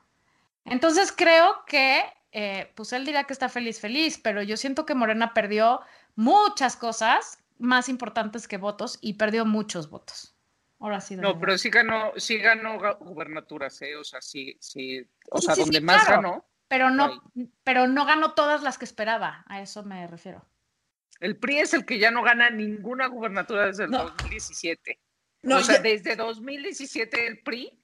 [0.64, 4.94] Entonces creo que, eh, pues él dirá que está feliz, feliz, pero yo siento que
[4.94, 5.80] Morena perdió
[6.16, 10.34] muchas cosas más importantes que votos y perdió muchos votos.
[10.80, 11.16] Ahora sí.
[11.16, 13.96] No, pero sí ganó, sí ganó gubernaturas, ¿eh?
[13.96, 16.44] O sea, sí, sí, o sea, donde más ganó.
[16.68, 17.22] Pero no,
[17.62, 20.44] pero no ganó todas las que esperaba, a eso me refiero.
[21.20, 24.98] El PRI es el que ya no gana ninguna gubernatura desde el 2017.
[25.44, 27.78] No, o sea, desde 2017 el PRI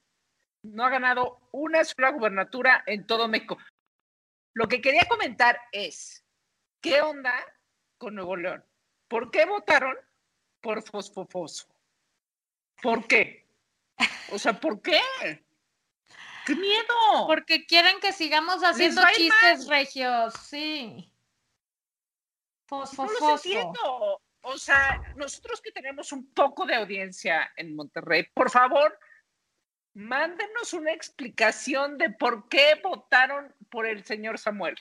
[0.63, 3.57] no ha ganado una sola gubernatura en todo México.
[4.53, 6.25] Lo que quería comentar es,
[6.81, 7.33] ¿qué onda
[7.97, 8.65] con Nuevo León?
[9.07, 9.95] ¿Por qué votaron
[10.59, 11.67] por Fosfofoso?
[12.81, 13.47] ¿Por qué?
[14.31, 14.99] O sea, ¿por qué?
[16.45, 17.27] ¡Qué miedo!
[17.27, 21.11] Porque quieren que sigamos haciendo chistes regios, sí.
[22.65, 23.71] Fosfofoso.
[23.73, 28.97] No O sea, nosotros que tenemos un poco de audiencia en Monterrey, por favor,
[29.93, 34.75] mándenos una explicación de por qué votaron por el señor Samuel.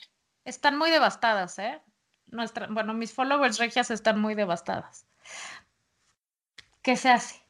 [0.45, 1.81] Están muy devastadas, ¿eh?
[2.27, 5.07] Nuestra, bueno, mis followers regias están muy devastadas.
[6.83, 7.43] ¿Qué se hace?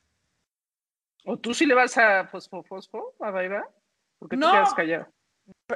[1.24, 3.68] ¿O tú sí le vas a Fosfo Fosfo, a Baiba?
[4.18, 5.12] ¿Por qué te quedas callado?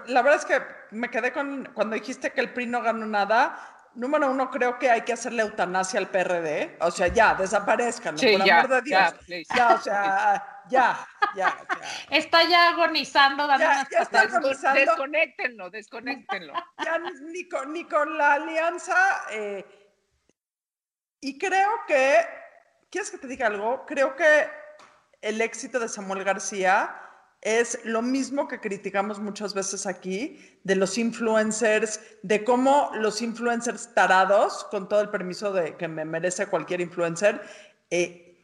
[0.06, 3.73] La verdad es que me quedé con cuando dijiste que el PRI no ganó nada.
[3.94, 6.76] Número uno, creo que hay que hacerle eutanasia al PRD.
[6.80, 9.14] O sea, ya, desaparezcan, por amor de Dios.
[9.54, 11.56] Ya, o sea, ya, ya,
[12.10, 14.80] Está ya agonizando, dando ya, ya está agonizando.
[14.80, 16.54] Desconéctenlo, desconéctenlo.
[16.84, 18.96] Ya ni con, ni con la alianza.
[19.30, 19.64] Eh,
[21.20, 22.26] y creo que,
[22.90, 23.86] ¿quieres que te diga algo?
[23.86, 24.48] Creo que
[25.20, 27.03] el éxito de Samuel García
[27.44, 33.94] es lo mismo que criticamos muchas veces aquí de los influencers, de cómo los influencers
[33.94, 37.42] tarados, con todo el permiso de que me merece cualquier influencer,
[37.90, 38.42] eh,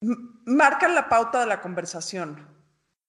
[0.00, 2.48] marcan la pauta de la conversación.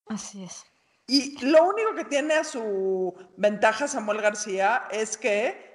[0.08, 0.65] Así es.
[1.08, 5.72] Y lo único que tiene a su ventaja Samuel García es que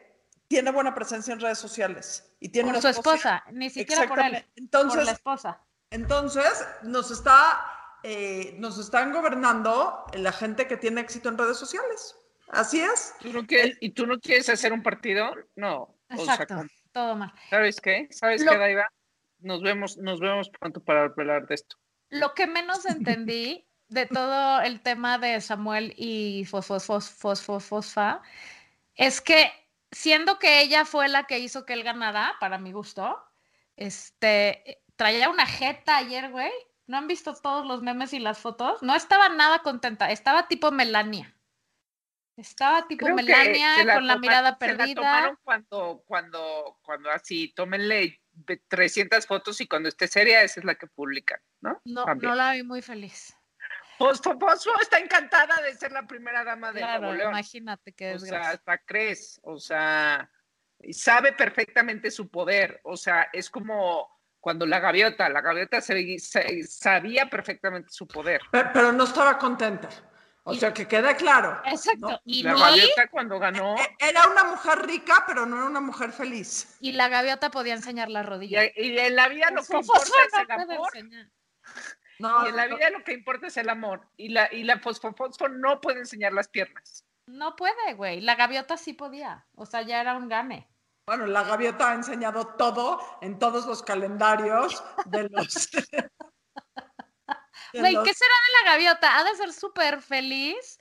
[0.48, 2.30] tiene buena presencia en redes sociales.
[2.40, 5.60] Y tiene por su esposa, ni siquiera por él, entonces, por la esposa.
[5.90, 7.60] Entonces, nos está,
[8.02, 12.16] eh, nos están gobernando la gente que tiene éxito en redes sociales.
[12.48, 13.14] Así es.
[13.80, 15.34] ¿Y tú no quieres hacer un partido?
[15.56, 15.96] No.
[16.10, 17.32] Exacto, todo mal.
[17.50, 18.06] ¿Sabes qué?
[18.10, 18.88] ¿Sabes qué, Daiva?
[19.40, 21.76] nos vemos, nos vemos pronto para hablar de esto.
[22.10, 28.22] Lo que menos entendí de todo el tema de Samuel y Fosfa
[28.94, 29.52] es que
[29.90, 33.18] siendo que ella fue la que hizo que él ganara, para mi gusto,
[33.76, 36.52] este, traía una jeta ayer, güey.
[36.86, 38.82] ¿No han visto todos los memes y las fotos?
[38.82, 41.34] No estaba nada contenta, estaba tipo Melania.
[42.36, 44.86] Estaba tipo Melania con la mirada perdida.
[44.86, 48.20] Se la tomaron cuando, cuando, cuando así, tómenle
[48.68, 51.80] 300 fotos y cuando esté seria, esa es la que publican, ¿no?
[51.84, 53.34] No, no la vi muy feliz.
[53.98, 54.20] Pues
[54.82, 57.30] está encantada de ser la primera dama de claro, Nuevo León.
[57.30, 58.38] Imagínate qué desgracia.
[58.38, 60.30] O sea, hasta crees, o sea,
[60.92, 64.15] sabe perfectamente su poder, o sea, es como
[64.46, 68.40] cuando la gaviota, la gaviota sabía perfectamente su poder.
[68.52, 69.88] pero no estaba contenta.
[70.44, 71.60] O sea, que quede claro.
[71.64, 72.20] Exacto.
[72.24, 73.74] Y la gaviota cuando ganó.
[73.76, 76.76] E, e, era una mujer rica, pero no era una mujer feliz.
[76.78, 78.62] Y la gaviota podía enseñar la rodilla.
[78.66, 80.90] Y, en la vida lo que importa es el amor.
[82.20, 84.08] No, y en la vida lo que importa es el amor.
[84.16, 87.04] Y la, y la fosfofosfo no puede enseñar las piernas.
[87.26, 88.20] No puede, güey.
[88.20, 89.44] La gaviota sí podía.
[89.56, 90.68] O sea, ya era un gane.
[91.06, 95.68] Bueno, la gaviota ha enseñado todo en todos los calendarios de los.
[97.72, 99.18] Güey, ¿qué será de la gaviota?
[99.18, 100.78] Ha de ser súper feliz.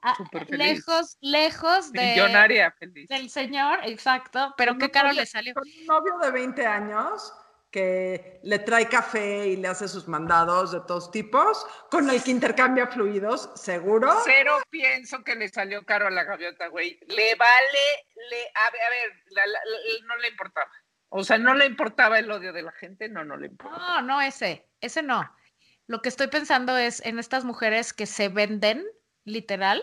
[0.00, 0.16] Ah,
[0.48, 2.00] lejos, lejos de.
[2.00, 3.08] Millonaria feliz.
[3.08, 4.54] Del señor, exacto.
[4.56, 5.54] Pero qué caro le salió.
[5.54, 7.32] Con un novio de 20 años
[7.72, 12.30] que le trae café y le hace sus mandados de todos tipos, con el que
[12.30, 14.12] intercambia fluidos, seguro.
[14.24, 17.00] Cero pienso que le salió caro a la gaviota, güey.
[17.08, 20.70] Le vale, le, a ver, a ver no le importaba.
[21.08, 24.02] O sea, no le importaba el odio de la gente, no, no le importaba.
[24.02, 25.28] No, no, ese, ese no.
[25.86, 28.84] Lo que estoy pensando es en estas mujeres que se venden,
[29.24, 29.82] literal,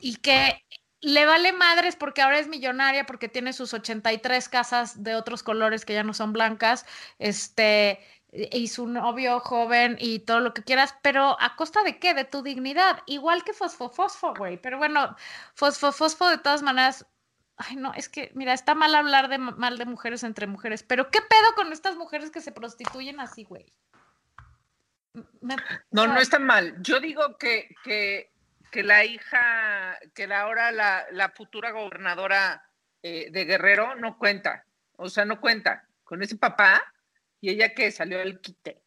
[0.00, 0.60] y que
[1.02, 5.84] le vale madres porque ahora es millonaria, porque tiene sus 83 casas de otros colores
[5.84, 6.86] que ya no son blancas,
[7.18, 8.00] este,
[8.32, 12.14] y su novio joven y todo lo que quieras, pero ¿a costa de qué?
[12.14, 14.56] De tu dignidad, igual que Fosfo Fosfo, güey.
[14.56, 15.16] Pero bueno,
[15.54, 17.04] Fosfo Fosfo de todas maneras,
[17.56, 21.10] ay no, es que, mira, está mal hablar de mal de mujeres entre mujeres, pero
[21.10, 23.66] ¿qué pedo con estas mujeres que se prostituyen así, güey?
[25.90, 26.80] no, no está mal.
[26.80, 28.31] Yo digo que, que
[28.72, 32.66] que la hija, que la, ahora la, la futura gobernadora
[33.02, 34.64] eh, de Guerrero no cuenta,
[34.96, 36.82] o sea, no cuenta con ese papá
[37.38, 38.82] y ella que salió del quite.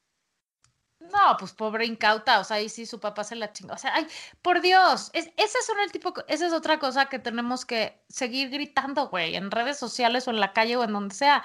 [1.00, 3.76] No, pues pobre incauta, o sea, ahí sí su papá se la chingó.
[3.76, 4.08] O sea, ay,
[4.42, 8.50] por Dios, es, ese es el tipo, esa es otra cosa que tenemos que seguir
[8.50, 11.44] gritando, güey, en redes sociales o en la calle o en donde sea.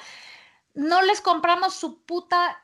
[0.72, 2.62] No les compramos su puta,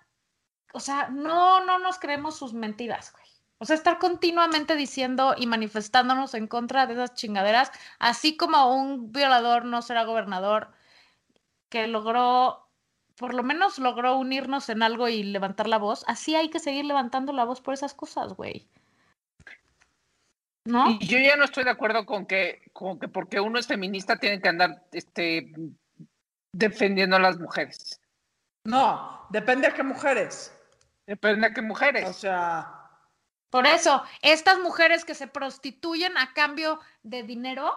[0.72, 3.25] o sea, no, no nos creemos sus mentiras, güey.
[3.58, 9.12] O sea, estar continuamente diciendo y manifestándonos en contra de esas chingaderas, así como un
[9.12, 10.72] violador no será gobernador,
[11.70, 12.68] que logró,
[13.16, 16.84] por lo menos logró unirnos en algo y levantar la voz, así hay que seguir
[16.84, 18.68] levantando la voz por esas cosas, güey.
[20.64, 20.90] ¿No?
[20.90, 24.16] Y yo ya no estoy de acuerdo con que, con que porque uno es feminista
[24.16, 25.52] tiene que andar este,
[26.52, 28.00] defendiendo a las mujeres.
[28.64, 30.52] No, depende a qué mujeres.
[31.06, 32.08] Depende a qué mujeres.
[32.08, 32.75] O sea,
[33.56, 37.74] por eso, estas mujeres que se prostituyen a cambio de dinero,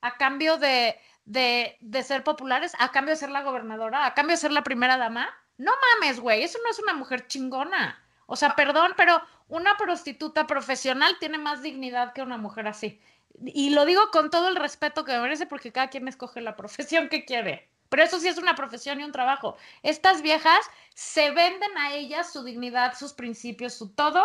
[0.00, 4.40] a cambio de, de, ser populares, a cambio de ser la gobernadora, a cambio de
[4.40, 8.00] ser la primera dama, no mames, güey, eso no es una mujer chingona.
[8.26, 13.02] O sea, perdón, pero una prostituta profesional tiene más dignidad que una mujer así.
[13.44, 16.54] Y lo digo con todo el respeto que me merece porque cada quien escoge la
[16.62, 17.68] profesión que quiere.
[17.88, 19.56] Pero eso sí es una profesión y un trabajo.
[19.82, 20.60] Estas viejas
[20.94, 24.24] se venden a ellas su dignidad, sus principios, su todo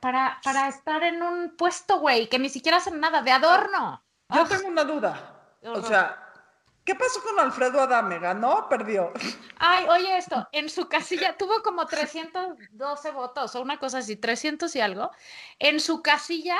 [0.00, 4.02] para, para, estar en un puesto, güey, que ni siquiera hacen nada de adorno.
[4.34, 5.56] Yo tengo una duda.
[5.62, 6.32] O sea,
[6.84, 8.18] ¿qué pasó con Alfredo Adame?
[8.18, 9.12] ¿Ganó o perdió?
[9.58, 14.74] Ay, oye esto, en su casilla tuvo como 312 votos o una cosa así, 300
[14.76, 15.10] y algo.
[15.58, 16.58] En su casilla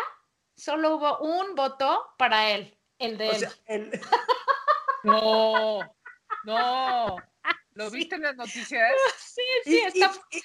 [0.57, 4.01] solo hubo un voto para él, el de él.
[5.05, 5.79] No,
[6.43, 7.17] no.
[7.75, 8.91] ¿Lo viste en las noticias?
[9.19, 10.11] Sí, sí, está...
[10.31, 10.43] Y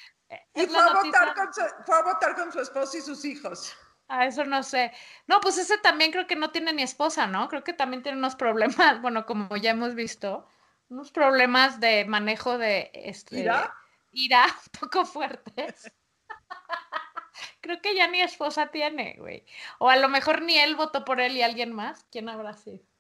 [0.54, 3.76] fue a, votar con su, fue a votar con su esposo y sus hijos.
[4.08, 4.92] Ah, eso no sé.
[5.28, 7.48] No, pues ese también creo que no tiene ni esposa, ¿no?
[7.48, 10.48] Creo que también tiene unos problemas, bueno, como ya hemos visto,
[10.90, 13.74] unos problemas de manejo de este ira,
[14.12, 15.92] ira un poco fuertes.
[17.62, 19.46] creo que ya ni esposa tiene, güey.
[19.80, 22.06] O a lo mejor ni él votó por él y alguien más.
[22.12, 22.91] ¿Quién habrá sido?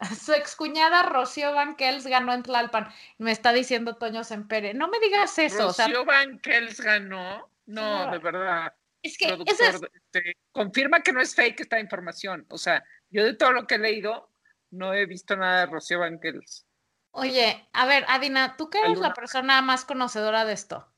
[0.20, 2.88] Su excuñada Rocío Banquels ganó en Tlalpan.
[3.18, 4.74] Me está diciendo Toño Sempere.
[4.74, 5.68] No me digas eso.
[5.68, 7.50] Rocío Banquels ganó.
[7.66, 8.72] No, de verdad.
[9.02, 12.44] Es que este, confirma que no es fake esta información.
[12.48, 14.30] O sea, yo de todo lo que he leído
[14.70, 16.66] no he visto nada de Rocío Banquels.
[17.12, 20.92] Oye, a ver, Adina, tú que eres la persona más conocedora de esto,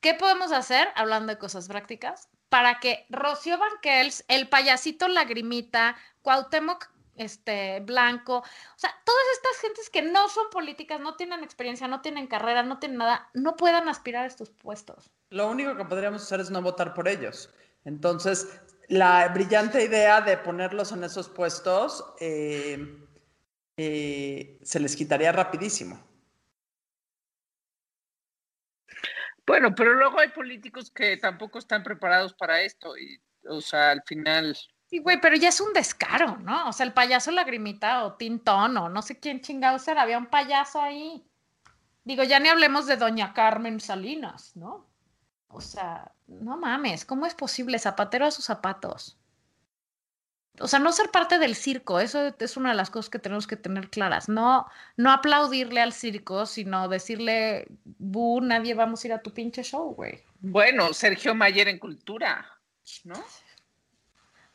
[0.00, 6.91] ¿qué podemos hacer, hablando de cosas prácticas, para que Rocío Banquels, el payasito lagrimita, Cuauhtémoc
[7.16, 12.00] este, blanco, o sea, todas estas gentes que no son políticas, no tienen experiencia, no
[12.00, 15.10] tienen carrera, no tienen nada, no puedan aspirar a estos puestos.
[15.30, 17.52] Lo único que podríamos hacer es no votar por ellos.
[17.84, 22.98] Entonces, la brillante idea de ponerlos en esos puestos eh,
[23.76, 26.12] eh, se les quitaría rapidísimo.
[29.46, 34.02] Bueno, pero luego hay políticos que tampoco están preparados para esto y, o sea, al
[34.02, 34.56] final
[34.92, 36.68] Sí, güey, pero ya es un descaro, ¿no?
[36.68, 40.26] O sea, el payaso lagrimita o Tintón o no sé quién chingados era, había un
[40.26, 41.24] payaso ahí.
[42.04, 44.86] Digo, ya ni hablemos de Doña Carmen Salinas, ¿no?
[45.48, 47.78] O sea, no mames, ¿cómo es posible?
[47.78, 49.16] Zapatero a sus zapatos.
[50.60, 53.46] O sea, no ser parte del circo, eso es una de las cosas que tenemos
[53.46, 54.28] que tener claras.
[54.28, 54.66] No,
[54.98, 59.94] no aplaudirle al circo, sino decirle, bu, nadie vamos a ir a tu pinche show,
[59.94, 60.22] güey.
[60.40, 62.46] Bueno, Sergio Mayer en cultura,
[63.04, 63.14] ¿no?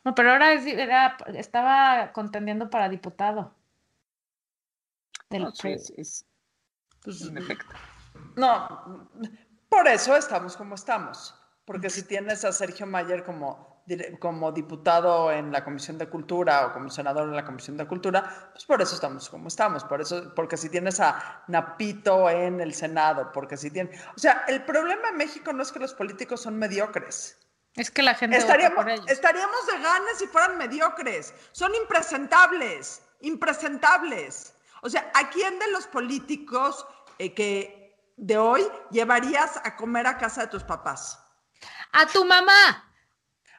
[0.04, 3.54] No, pero ahora era, estaba contendiendo para diputado.
[5.30, 6.24] no, es,
[7.02, 7.74] pues, en efecto.
[8.36, 9.10] No,
[9.68, 11.34] por eso estamos como estamos.
[11.64, 13.78] Porque si tienes a Sergio Mayer como
[14.18, 18.50] como diputado en la Comisión de Cultura o como senador en la Comisión de Cultura,
[18.52, 22.74] pues por eso estamos como estamos, por eso, porque si tienes a Napito en el
[22.74, 26.42] Senado, porque si tienes, o sea, el problema en México no es que los políticos
[26.42, 27.38] son mediocres.
[27.78, 34.54] Es que la gente estaríamos, estaríamos de ganas si fueran mediocres, son impresentables, impresentables.
[34.82, 36.86] O sea, ¿a quién de los políticos
[37.18, 41.24] eh, que de hoy llevarías a comer a casa de tus papás?
[41.92, 42.92] A tu mamá.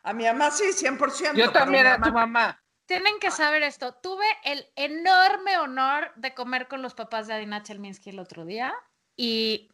[0.04, 1.36] A mi mamá sí, 100%.
[1.36, 2.62] Yo también a tu mamá.
[2.86, 3.94] Tienen que saber esto.
[3.94, 8.74] Tuve el enorme honor de comer con los papás de Adina Chelminsky el otro día
[9.16, 9.72] y,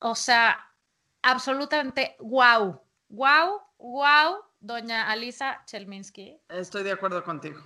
[0.00, 0.74] o sea,
[1.22, 6.40] absolutamente wow, wow, wow, doña Alisa Chelminsky.
[6.48, 7.60] Estoy de acuerdo contigo.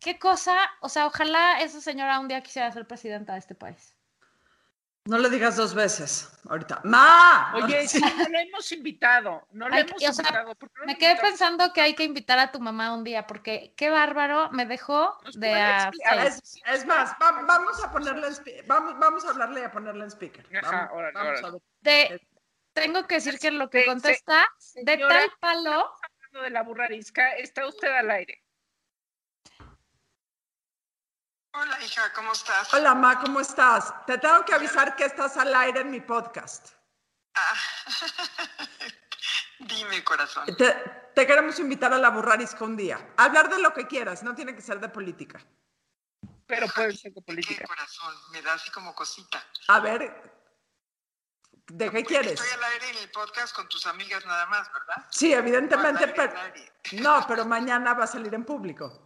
[0.00, 3.96] Qué cosa, o sea, ojalá esa señora un día quisiera ser presidenta de este país.
[5.06, 6.80] No le digas dos veces ahorita.
[6.84, 7.52] ¡Ma!
[7.56, 9.46] Oye, sí, no le hemos invitado.
[9.52, 10.54] No le hemos invitado.
[10.86, 14.50] me quedé pensando que hay que invitar a tu mamá un día, porque qué bárbaro
[14.52, 15.52] me dejó de.
[16.66, 18.28] es, más, vamos a ponerle
[18.66, 20.46] vamos, vamos a hablarle y a ponerle en speaker.
[22.74, 25.90] Tengo que decir que lo que contesta, de tal palo.
[26.32, 28.42] de la burrarisca, está usted al aire.
[31.52, 32.74] Hola, hija, ¿cómo estás?
[32.74, 33.94] Hola, Ma, ¿cómo estás?
[34.06, 36.72] Te tengo que avisar que estás al aire en mi podcast.
[37.36, 37.54] Ah,
[39.60, 40.44] dime, corazón.
[40.56, 43.14] Te, queremos invitar a la Burrarisca un día.
[43.16, 45.40] hablar de lo que quieras, no tiene que ser de política.
[46.48, 47.60] Pero puede ser de política.
[47.60, 48.14] ¿Qué corazón?
[48.32, 49.46] Me da así como cosita.
[49.68, 50.33] A ver,
[51.68, 52.40] ¿de qué quieres?
[52.40, 55.06] Estoy al aire en el podcast con tus amigas nada más, ¿verdad?
[55.10, 56.34] Sí, evidentemente, pero...
[56.92, 59.04] No, pero mañana va a salir en público.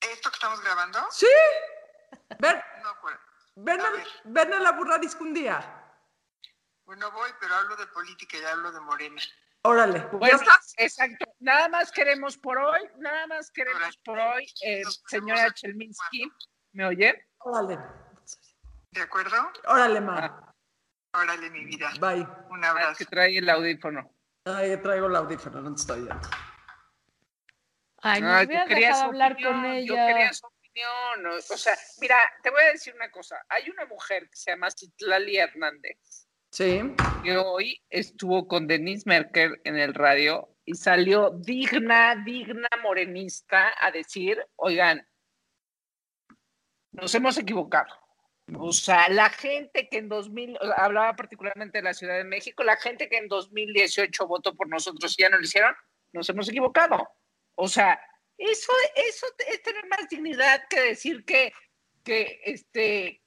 [0.00, 0.98] ¿Esto que estamos grabando?
[1.10, 1.26] Sí.
[2.38, 3.16] Ven, no, pues,
[3.56, 3.92] ven, a,
[4.24, 5.74] ven a la burrarisca un día.
[6.84, 9.20] Bueno, voy, pero hablo de política y hablo de Morena.
[9.62, 10.08] Órale.
[10.12, 10.72] Bueno, estás?
[10.78, 11.26] Exacto.
[11.40, 16.30] Nada más queremos por hoy, nada más queremos por hoy, eh, señora Chelminsky.
[16.72, 17.28] ¿Me oye?
[17.40, 17.78] Órale.
[18.92, 19.52] ¿De acuerdo?
[19.66, 20.18] Órale, ma.
[20.18, 20.54] Ah.
[21.20, 21.90] Órale, mi vida.
[22.00, 22.26] Bye.
[22.50, 22.98] Un abrazo.
[22.98, 24.12] que trae el audífono.
[24.44, 26.28] Ay, traigo el audífono, no te estoy viendo.
[28.00, 29.86] Ay, no, yo quería hablar con ella.
[29.86, 31.26] Yo quería su opinión.
[31.26, 33.36] O, sea, mira, te voy a decir una cosa.
[33.48, 35.98] Hay una mujer que se llama Citlali Hernández.
[36.50, 36.94] Sí.
[37.22, 43.90] Que hoy estuvo con Denise Merkel en el radio y salió digna, digna morenista a
[43.90, 45.06] decir, oigan,
[46.92, 47.94] nos hemos equivocado.
[48.56, 52.76] O sea, la gente que en 2000, hablaba particularmente de la Ciudad de México, la
[52.76, 55.74] gente que en 2018 votó por nosotros y ya no lo hicieron,
[56.12, 57.08] nos hemos equivocado.
[57.56, 58.00] O sea,
[58.38, 61.52] eso, eso es tener más dignidad que decir que,
[62.04, 63.22] que, este,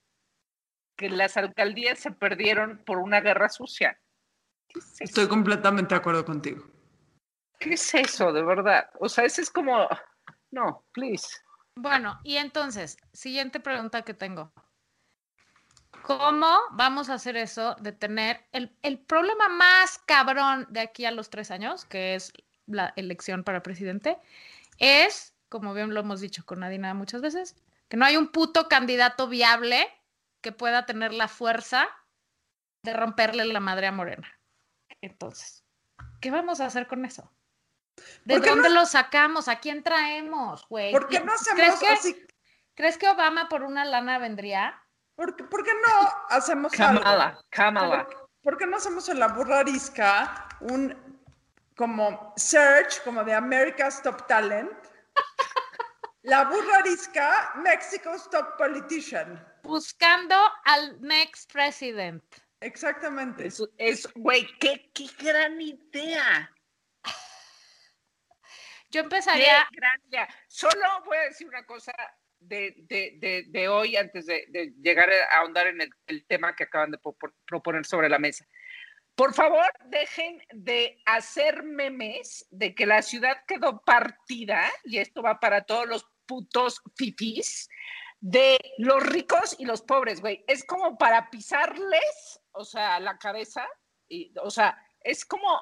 [0.95, 3.99] que las alcaldías se perdieron por una guerra sucia.
[4.99, 6.65] Estoy completamente de acuerdo contigo.
[7.59, 8.89] ¿Qué es eso, de verdad?
[8.99, 9.87] O sea, eso es como,
[10.49, 11.27] no, please.
[11.75, 14.51] Bueno, y entonces, siguiente pregunta que tengo.
[16.03, 21.11] ¿Cómo vamos a hacer eso de tener el, el problema más cabrón de aquí a
[21.11, 22.33] los tres años, que es
[22.65, 24.17] la elección para presidente,
[24.77, 27.55] es, como bien lo hemos dicho con Nadina muchas veces,
[27.87, 29.87] que no hay un puto candidato viable
[30.41, 31.87] que pueda tener la fuerza
[32.83, 34.39] de romperle la madre a Morena.
[35.01, 35.63] Entonces,
[36.19, 37.31] ¿qué vamos a hacer con eso?
[38.25, 39.47] ¿De dónde lo sacamos?
[39.47, 40.91] ¿A quién traemos, güey?
[40.91, 42.27] ¿Por qué no hacemos ¿Crees que,
[42.73, 44.80] ¿Crees que Obama por una lana vendría?
[45.21, 48.07] ¿Por qué, por qué no hacemos Kamala, Kamala.
[48.41, 50.97] ¿Por, qué no hacemos en la burra arisca un
[51.75, 54.71] como search, como de America's Top Talent.
[56.23, 59.47] La burra arisca, Mexico's Top Politician.
[59.61, 62.23] Buscando al next president.
[62.59, 63.49] Exactamente.
[63.77, 66.51] Es, güey, qué, qué gran idea.
[68.89, 69.67] Yo empezaría.
[70.09, 71.93] Qué Solo voy a decir una cosa
[72.41, 76.99] de, de, de, hoy antes de, llegar a ahondar en el, tema que acaban de
[77.45, 78.45] proponer sobre la mesa.
[79.15, 85.39] Por favor, dejen de hacer memes de que la ciudad quedó partida, y esto va
[85.39, 87.69] para todos los putos fifis,
[88.19, 90.43] de los ricos y los pobres, güey.
[90.47, 93.67] Es como para pisarles, o sea, la cabeza,
[94.07, 95.61] y, o sea, es como,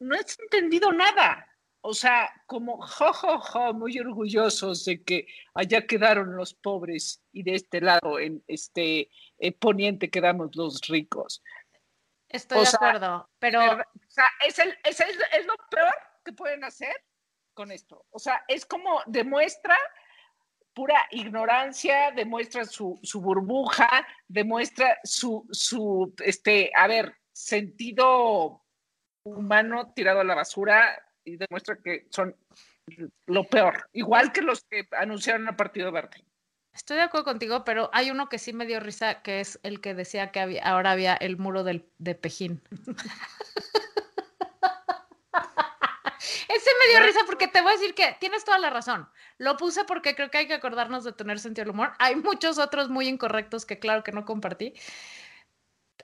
[0.00, 1.46] no he entendido nada.
[1.82, 7.80] O sea, como jo, muy orgullosos de que allá quedaron los pobres y de este
[7.80, 11.42] lado, en este eh, poniente, quedamos los ricos.
[12.28, 13.60] Estoy de acuerdo, pero...
[13.64, 16.94] o sea, es, el, es, es, lo peor que pueden hacer
[17.54, 18.04] con esto.
[18.10, 19.76] O sea, es como demuestra
[20.74, 28.64] pura ignorancia, demuestra su, su burbuja, demuestra su, su, este, a ver, sentido
[29.24, 32.34] humano tirado a la basura y demuestra que son
[33.26, 36.24] lo peor, igual que los que anunciaron el Partido Verde.
[36.72, 39.80] Estoy de acuerdo contigo, pero hay uno que sí me dio risa, que es el
[39.80, 42.62] que decía que había, ahora había el muro del, de Pejín.
[46.48, 49.08] Ese me dio risa porque te voy a decir que tienes toda la razón.
[49.38, 51.92] Lo puse porque creo que hay que acordarnos de tener sentido del humor.
[51.98, 54.74] Hay muchos otros muy incorrectos que claro que no compartí.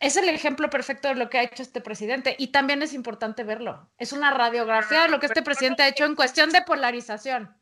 [0.01, 3.44] Es el ejemplo perfecto de lo que ha hecho este presidente y también es importante
[3.44, 3.90] verlo.
[3.99, 7.57] Es una radiografía de lo que este presidente ha hecho en cuestión de polarización.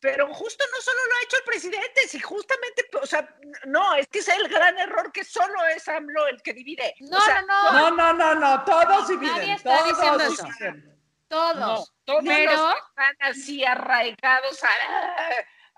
[0.00, 3.36] Pero justo no solo lo ha hecho el presidente, si justamente, o sea,
[3.66, 6.94] no, es que es el gran error que solo es AMLO el que divide.
[7.00, 9.36] No, no, no, no, no, no, no, todos dividen.
[9.36, 10.44] Nadie está todos diciendo eso.
[10.44, 11.02] dividen.
[11.26, 11.94] Todos.
[12.04, 14.68] todos pero- los que están así arraigados a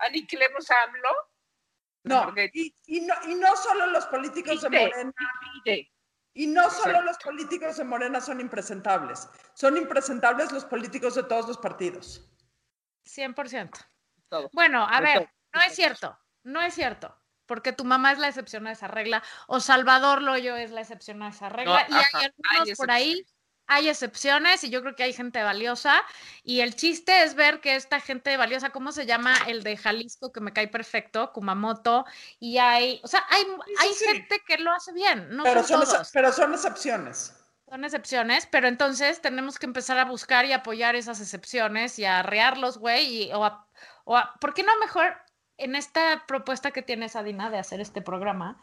[0.05, 1.09] aniquilemos a AMLO.
[2.03, 5.13] No, porque y, y no, y no solo los políticos de Morena,
[5.63, 5.91] divide.
[6.33, 11.47] Y no solo los políticos de Morena son impresentables, son impresentables los políticos de todos
[11.47, 12.29] los partidos.
[13.05, 13.71] 100%.
[14.29, 14.49] Todo.
[14.53, 18.19] Bueno, a De ver, todo, no es cierto, no es cierto, porque tu mamá es
[18.19, 21.93] la excepción a esa regla, o Salvador Loyo es la excepción a esa regla, y
[21.93, 23.25] ajá, hay hay algunos por ahí.
[23.73, 26.03] Hay excepciones, y yo creo que hay gente valiosa,
[26.43, 30.33] y el chiste es ver que esta gente valiosa, ¿cómo se llama el de Jalisco,
[30.33, 32.05] que me cae perfecto, Kumamoto,
[32.37, 33.43] y hay, o sea, hay,
[33.79, 34.05] hay sí.
[34.05, 37.37] gente que lo hace bien, no pero, son pero son excepciones.
[37.69, 42.19] Son excepciones, pero entonces tenemos que empezar a buscar y apoyar esas excepciones y a
[42.19, 43.65] arrearlos, güey, o a,
[44.03, 45.15] o a- ¿por qué no mejor
[45.57, 48.61] en esta propuesta que tiene Sadina de hacer este programa?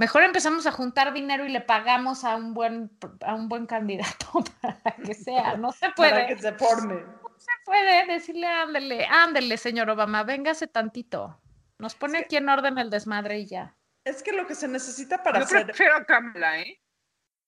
[0.00, 2.90] Mejor empezamos a juntar dinero y le pagamos a un buen,
[3.20, 4.32] a un buen candidato
[4.62, 7.04] para que sea, no se Para puede, que se forme.
[7.36, 11.38] se puede decirle, ándele, ándele, señor Obama, véngase tantito.
[11.78, 13.76] Nos pone aquí en orden el desmadre y ya.
[14.02, 16.80] Es que lo que se necesita para Yo hacer prefiero a Kamala, ¿eh?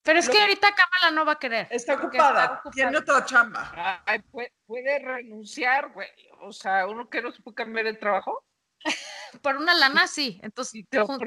[0.03, 1.67] Pero es Lo que ahorita Kamala no va a querer.
[1.71, 2.71] está ocupada, está ocupada.
[2.71, 4.03] tiene otra chamba.
[4.05, 6.09] Ay, puede, puede renunciar, güey.
[6.41, 8.45] O sea, uno que no se puede cambiar de trabajo.
[9.41, 10.39] Por una lana, sí.
[10.43, 11.17] Entonces, Si te jun-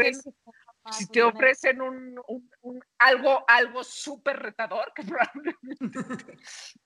[0.86, 1.36] más Si te dinero.
[1.36, 5.98] ofrecen un, un- un- algo, algo súper retador, que probablemente,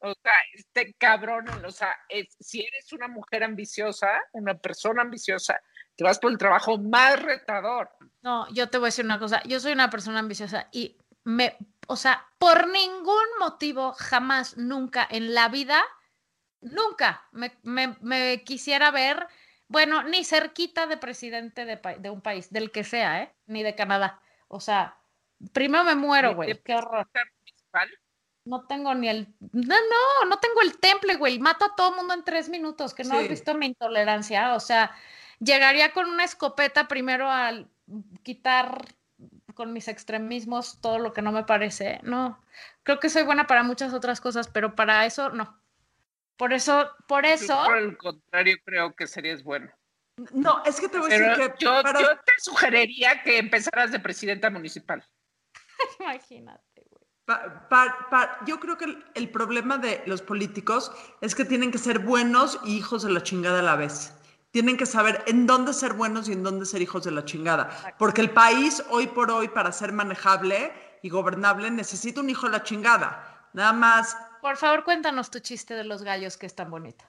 [0.01, 5.61] o sea, este cabrón, o sea, es- si eres una mujer ambiciosa, una persona ambiciosa,
[5.97, 7.91] te vas por el trabajo más retador.
[8.23, 9.43] No, yo te voy a decir una cosa.
[9.45, 15.35] Yo soy una persona ambiciosa y me, o sea, por ningún motivo, jamás, nunca en
[15.35, 15.83] la vida,
[16.63, 19.27] nunca me, me- me quisiera ver,
[19.71, 23.33] bueno, ni cerquita de presidente de, de un país, del que sea, ¿eh?
[23.47, 24.21] Ni de Canadá.
[24.49, 24.99] O sea,
[25.53, 26.61] primero me muero, güey.
[26.65, 27.09] Qué horror.
[27.39, 27.89] municipal.
[28.45, 29.29] No tengo ni el.
[29.53, 31.39] No, no, no tengo el temple, güey.
[31.39, 33.29] Mato a todo mundo en tres minutos, que no has Sí.
[33.29, 34.55] visto mi intolerancia.
[34.57, 34.91] O sea,
[35.39, 37.53] llegaría con una escopeta primero a
[38.25, 38.85] quitar
[39.55, 42.01] con mis extremismos todo lo que no me parece.
[42.03, 42.43] No,
[42.83, 45.60] creo que soy buena para muchas otras cosas, pero para eso no.
[46.41, 49.71] Por eso, por Yo, eso, por el contrario, creo que serías bueno.
[50.33, 53.93] No, es que te voy a decir que yo, para- yo te sugeriría que empezaras
[53.93, 55.07] de presidenta municipal.
[56.01, 57.05] imagínate, güey.
[57.27, 61.71] Pa- pa- pa- yo creo que el, el problema de los políticos es que tienen
[61.71, 64.15] que ser buenos y hijos de la chingada a la vez.
[64.51, 67.95] Tienen que saber en dónde ser buenos y en dónde ser hijos de la chingada.
[67.99, 70.73] Porque el país, hoy por hoy, para ser manejable
[71.03, 73.47] y gobernable, necesita un hijo de la chingada.
[73.53, 77.05] Nada más, Por favor, cuéntanos tu chiste de los gallos que es tan bonito.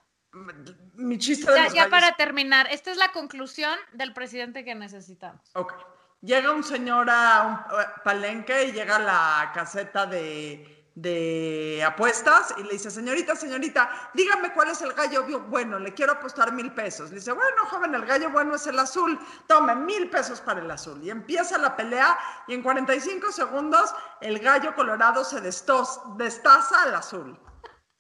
[0.95, 4.63] mi chiste de Ya, los ya gallos- para terminar, esta es la conclusión del presidente
[4.63, 5.41] que necesitamos.
[5.55, 5.73] Ok.
[6.21, 12.53] Llega un señor a un eh, palenque y llega a la caseta de, de apuestas
[12.57, 16.51] y le dice, señorita, señorita, dígame cuál es el gallo bu- bueno, le quiero apostar
[16.51, 17.09] mil pesos.
[17.11, 19.17] Le dice, bueno, joven, el gallo bueno es el azul,
[19.47, 21.01] tome mil pesos para el azul.
[21.03, 22.17] Y empieza la pelea
[22.47, 27.39] y en 45 segundos el gallo colorado se destos- destaza al azul.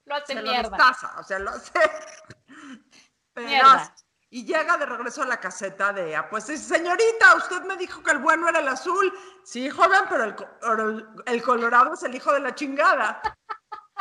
[0.05, 1.71] Lo hace Se lo destaza, o sea, lo hace
[3.35, 3.95] Mierda.
[4.33, 8.11] Y llega de regreso a la caseta de y dice, señorita, usted me dijo que
[8.11, 9.13] el bueno era el azul.
[9.43, 10.35] Sí, joven, pero el,
[10.79, 13.21] el- el colorado es el hijo de la chingada.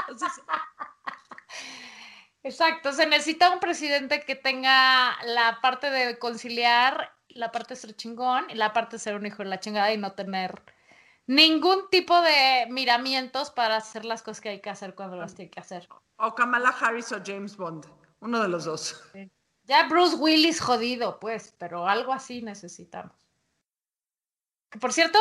[0.09, 0.41] Entonces,
[2.43, 7.97] Exacto, se necesita un presidente que tenga la parte de conciliar, la parte de ser
[7.97, 10.63] chingón y la parte de ser un hijo de la chingada y no tener
[11.27, 15.51] ningún tipo de miramientos para hacer las cosas que hay que hacer cuando las tiene
[15.51, 15.89] que hacer.
[16.17, 17.85] o Kamala Harris o James Bond,
[18.21, 19.03] uno de los dos.
[19.71, 23.15] Ya Bruce Willis jodido, pues, pero algo así necesitamos.
[24.69, 25.17] Que, Por cierto,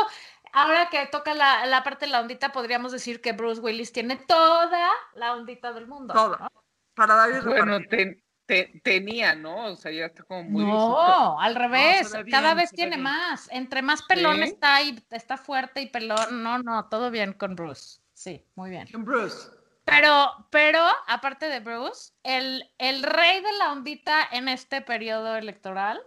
[0.53, 4.15] ahora que toca la, la parte de la ondita, podríamos decir que Bruce Willis tiene
[4.15, 6.15] toda la ondita del mundo.
[6.15, 6.37] Toda.
[6.39, 6.63] ¿no?
[6.95, 8.23] Para dar y Bueno, repartir.
[8.47, 9.67] te- te- tenía, ¿no?
[9.67, 10.65] O sea, ya está como muy.
[10.65, 13.03] No, al revés, cada bien, vez tiene bien.
[13.03, 13.47] más.
[13.51, 14.41] Entre más pelón ¿Sí?
[14.45, 16.41] está y está fuerte y pelón.
[16.41, 17.99] No, no, todo bien con Bruce.
[18.15, 18.87] Sí, muy bien.
[18.93, 19.59] Bruce.
[19.89, 26.01] Pero, pero, aparte de Bruce, el, el rey de la ondita en este periodo electoral,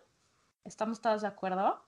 [0.65, 1.85] ¿estamos todos de acuerdo?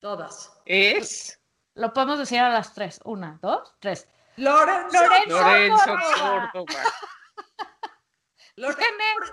[0.00, 0.60] Todas.
[0.64, 1.40] Es.
[1.74, 3.00] Lo podemos decir a las tres.
[3.04, 4.08] Una, dos, tres.
[4.36, 6.50] Lorenzo, Lorenzo, Lorenzo Córdoba.
[6.52, 6.82] Córdoba.
[8.56, 9.32] Lorenzo,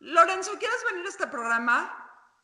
[0.00, 1.98] Lorenzo, ¿quieres venir a este programa?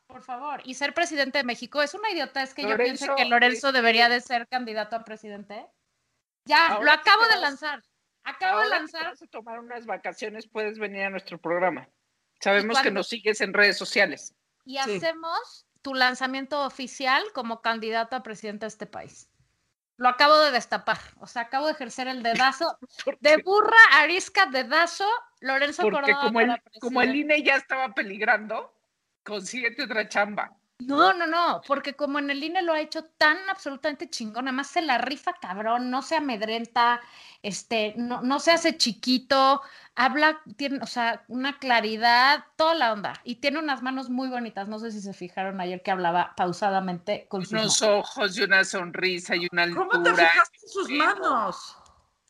[0.06, 1.82] Por favor, y ser presidente de México.
[1.82, 5.66] Es una idiotez que yo Lorenzo, piense que Lorenzo debería de ser candidato a presidente.
[6.44, 7.82] Ya, Ahora lo acabo de lanzar.
[8.28, 9.04] Acabo de lanzar.
[9.04, 11.88] vas a tomar unas vacaciones, puedes venir a nuestro programa.
[12.40, 14.34] Sabemos que nos sigues en redes sociales.
[14.64, 14.96] Y Sí.
[14.96, 19.30] hacemos tu lanzamiento oficial como candidato a presidente de este país.
[19.96, 20.98] Lo acabo de destapar.
[21.18, 22.78] O sea, acabo de ejercer el dedazo.
[23.20, 25.08] De burra, arisca, dedazo,
[25.40, 27.16] Lorenzo Porque Córdoba como el, como el.
[27.16, 28.72] INE ya estaba peligrando,
[29.24, 30.56] consíguete otra chamba.
[30.80, 34.68] No, no, no, porque como en el INE lo ha hecho tan absolutamente chingón, además
[34.68, 37.00] se la rifa cabrón, no se amedrenta,
[37.42, 39.60] este, no, no se hace chiquito,
[39.96, 44.68] habla, tiene, o sea, una claridad, toda la onda, y tiene unas manos muy bonitas,
[44.68, 47.82] no sé si se fijaron ayer que hablaba pausadamente con sus Unos manos.
[47.82, 50.28] ojos y una sonrisa y una ¿Cómo te altura.
[50.30, 51.76] fijaste en sus manos?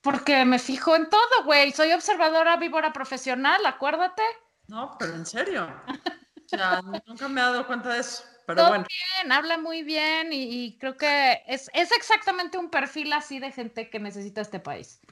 [0.01, 4.22] Porque me fijo en todo, güey, soy observadora víbora profesional, acuérdate.
[4.68, 5.68] No, pero en serio.
[5.86, 8.24] O sea, nunca me he dado cuenta de eso.
[8.49, 12.70] Pero Todo bueno, bien, habla muy bien y, y creo que es, es exactamente un
[12.70, 15.03] perfil así de gente que necesita este país.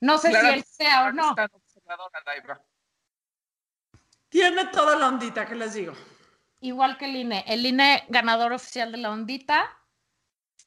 [0.00, 1.34] No sé si él sea o no.
[4.30, 5.92] Tiene toda la ondita, ¿qué les digo?
[6.60, 7.44] Igual que el INE.
[7.46, 9.76] El INE ganador oficial de la ondita.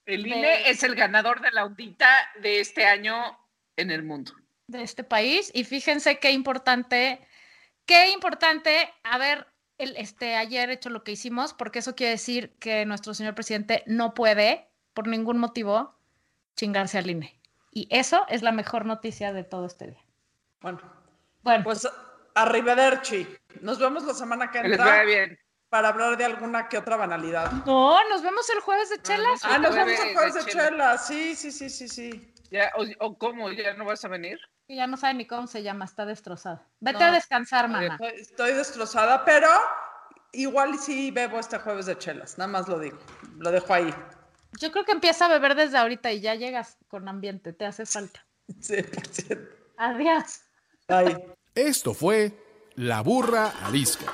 [0.06, 2.10] El De- INE es el ganador de la audita
[2.44, 3.40] de este año
[3.76, 4.34] en el mundo.
[4.68, 7.28] de este país y fíjense qué importante,
[7.88, 9.48] qué importante haber
[9.80, 13.84] el, este, ayer hecho lo que hicimos, porque eso quiere decir que nuestro señor presidente
[13.88, 15.96] no puede, por ningún motivo,
[16.56, 17.40] chingarse al INE.
[17.72, 20.04] Y eso es la mejor noticia de todo este día.
[20.62, 20.80] Bueno,
[21.42, 21.88] Bueno, pues
[22.36, 23.28] arrivederci.
[23.62, 25.40] Nos vemos la semana que Que les vaya entra bien.
[25.70, 27.52] para hablar de alguna que otra banalidad.
[27.66, 29.42] no, nos vemos el jueves de chelas.
[29.44, 30.70] Ah, nos vemos el de jueves de chela.
[30.70, 30.98] chela.
[30.98, 32.34] Sí, sí, sí, sí, sí.
[32.52, 33.52] Ya, o, o cómo?
[33.52, 34.40] ¿Ya no vas a venir?
[34.70, 36.64] Que ya no sabe ni cómo se llama, está destrozada.
[36.80, 37.06] Vete No.
[37.06, 37.88] a descansar, mamá.
[37.96, 39.48] Estoy, estoy destrozada, pero
[40.32, 42.38] igual sí bebo este jueves de chelas.
[42.38, 43.00] Nada más lo digo.
[43.38, 43.92] Lo dejo ahí.
[44.60, 47.88] Yo creo que empieza a beber desde ahorita y ya llegas con ambiente, te hace
[47.88, 48.24] falta.
[48.48, 49.50] 100%.
[49.78, 50.42] Adiós.
[50.88, 51.34] Bye.
[51.56, 52.32] Esto fue
[52.76, 54.14] La Burra Arisca.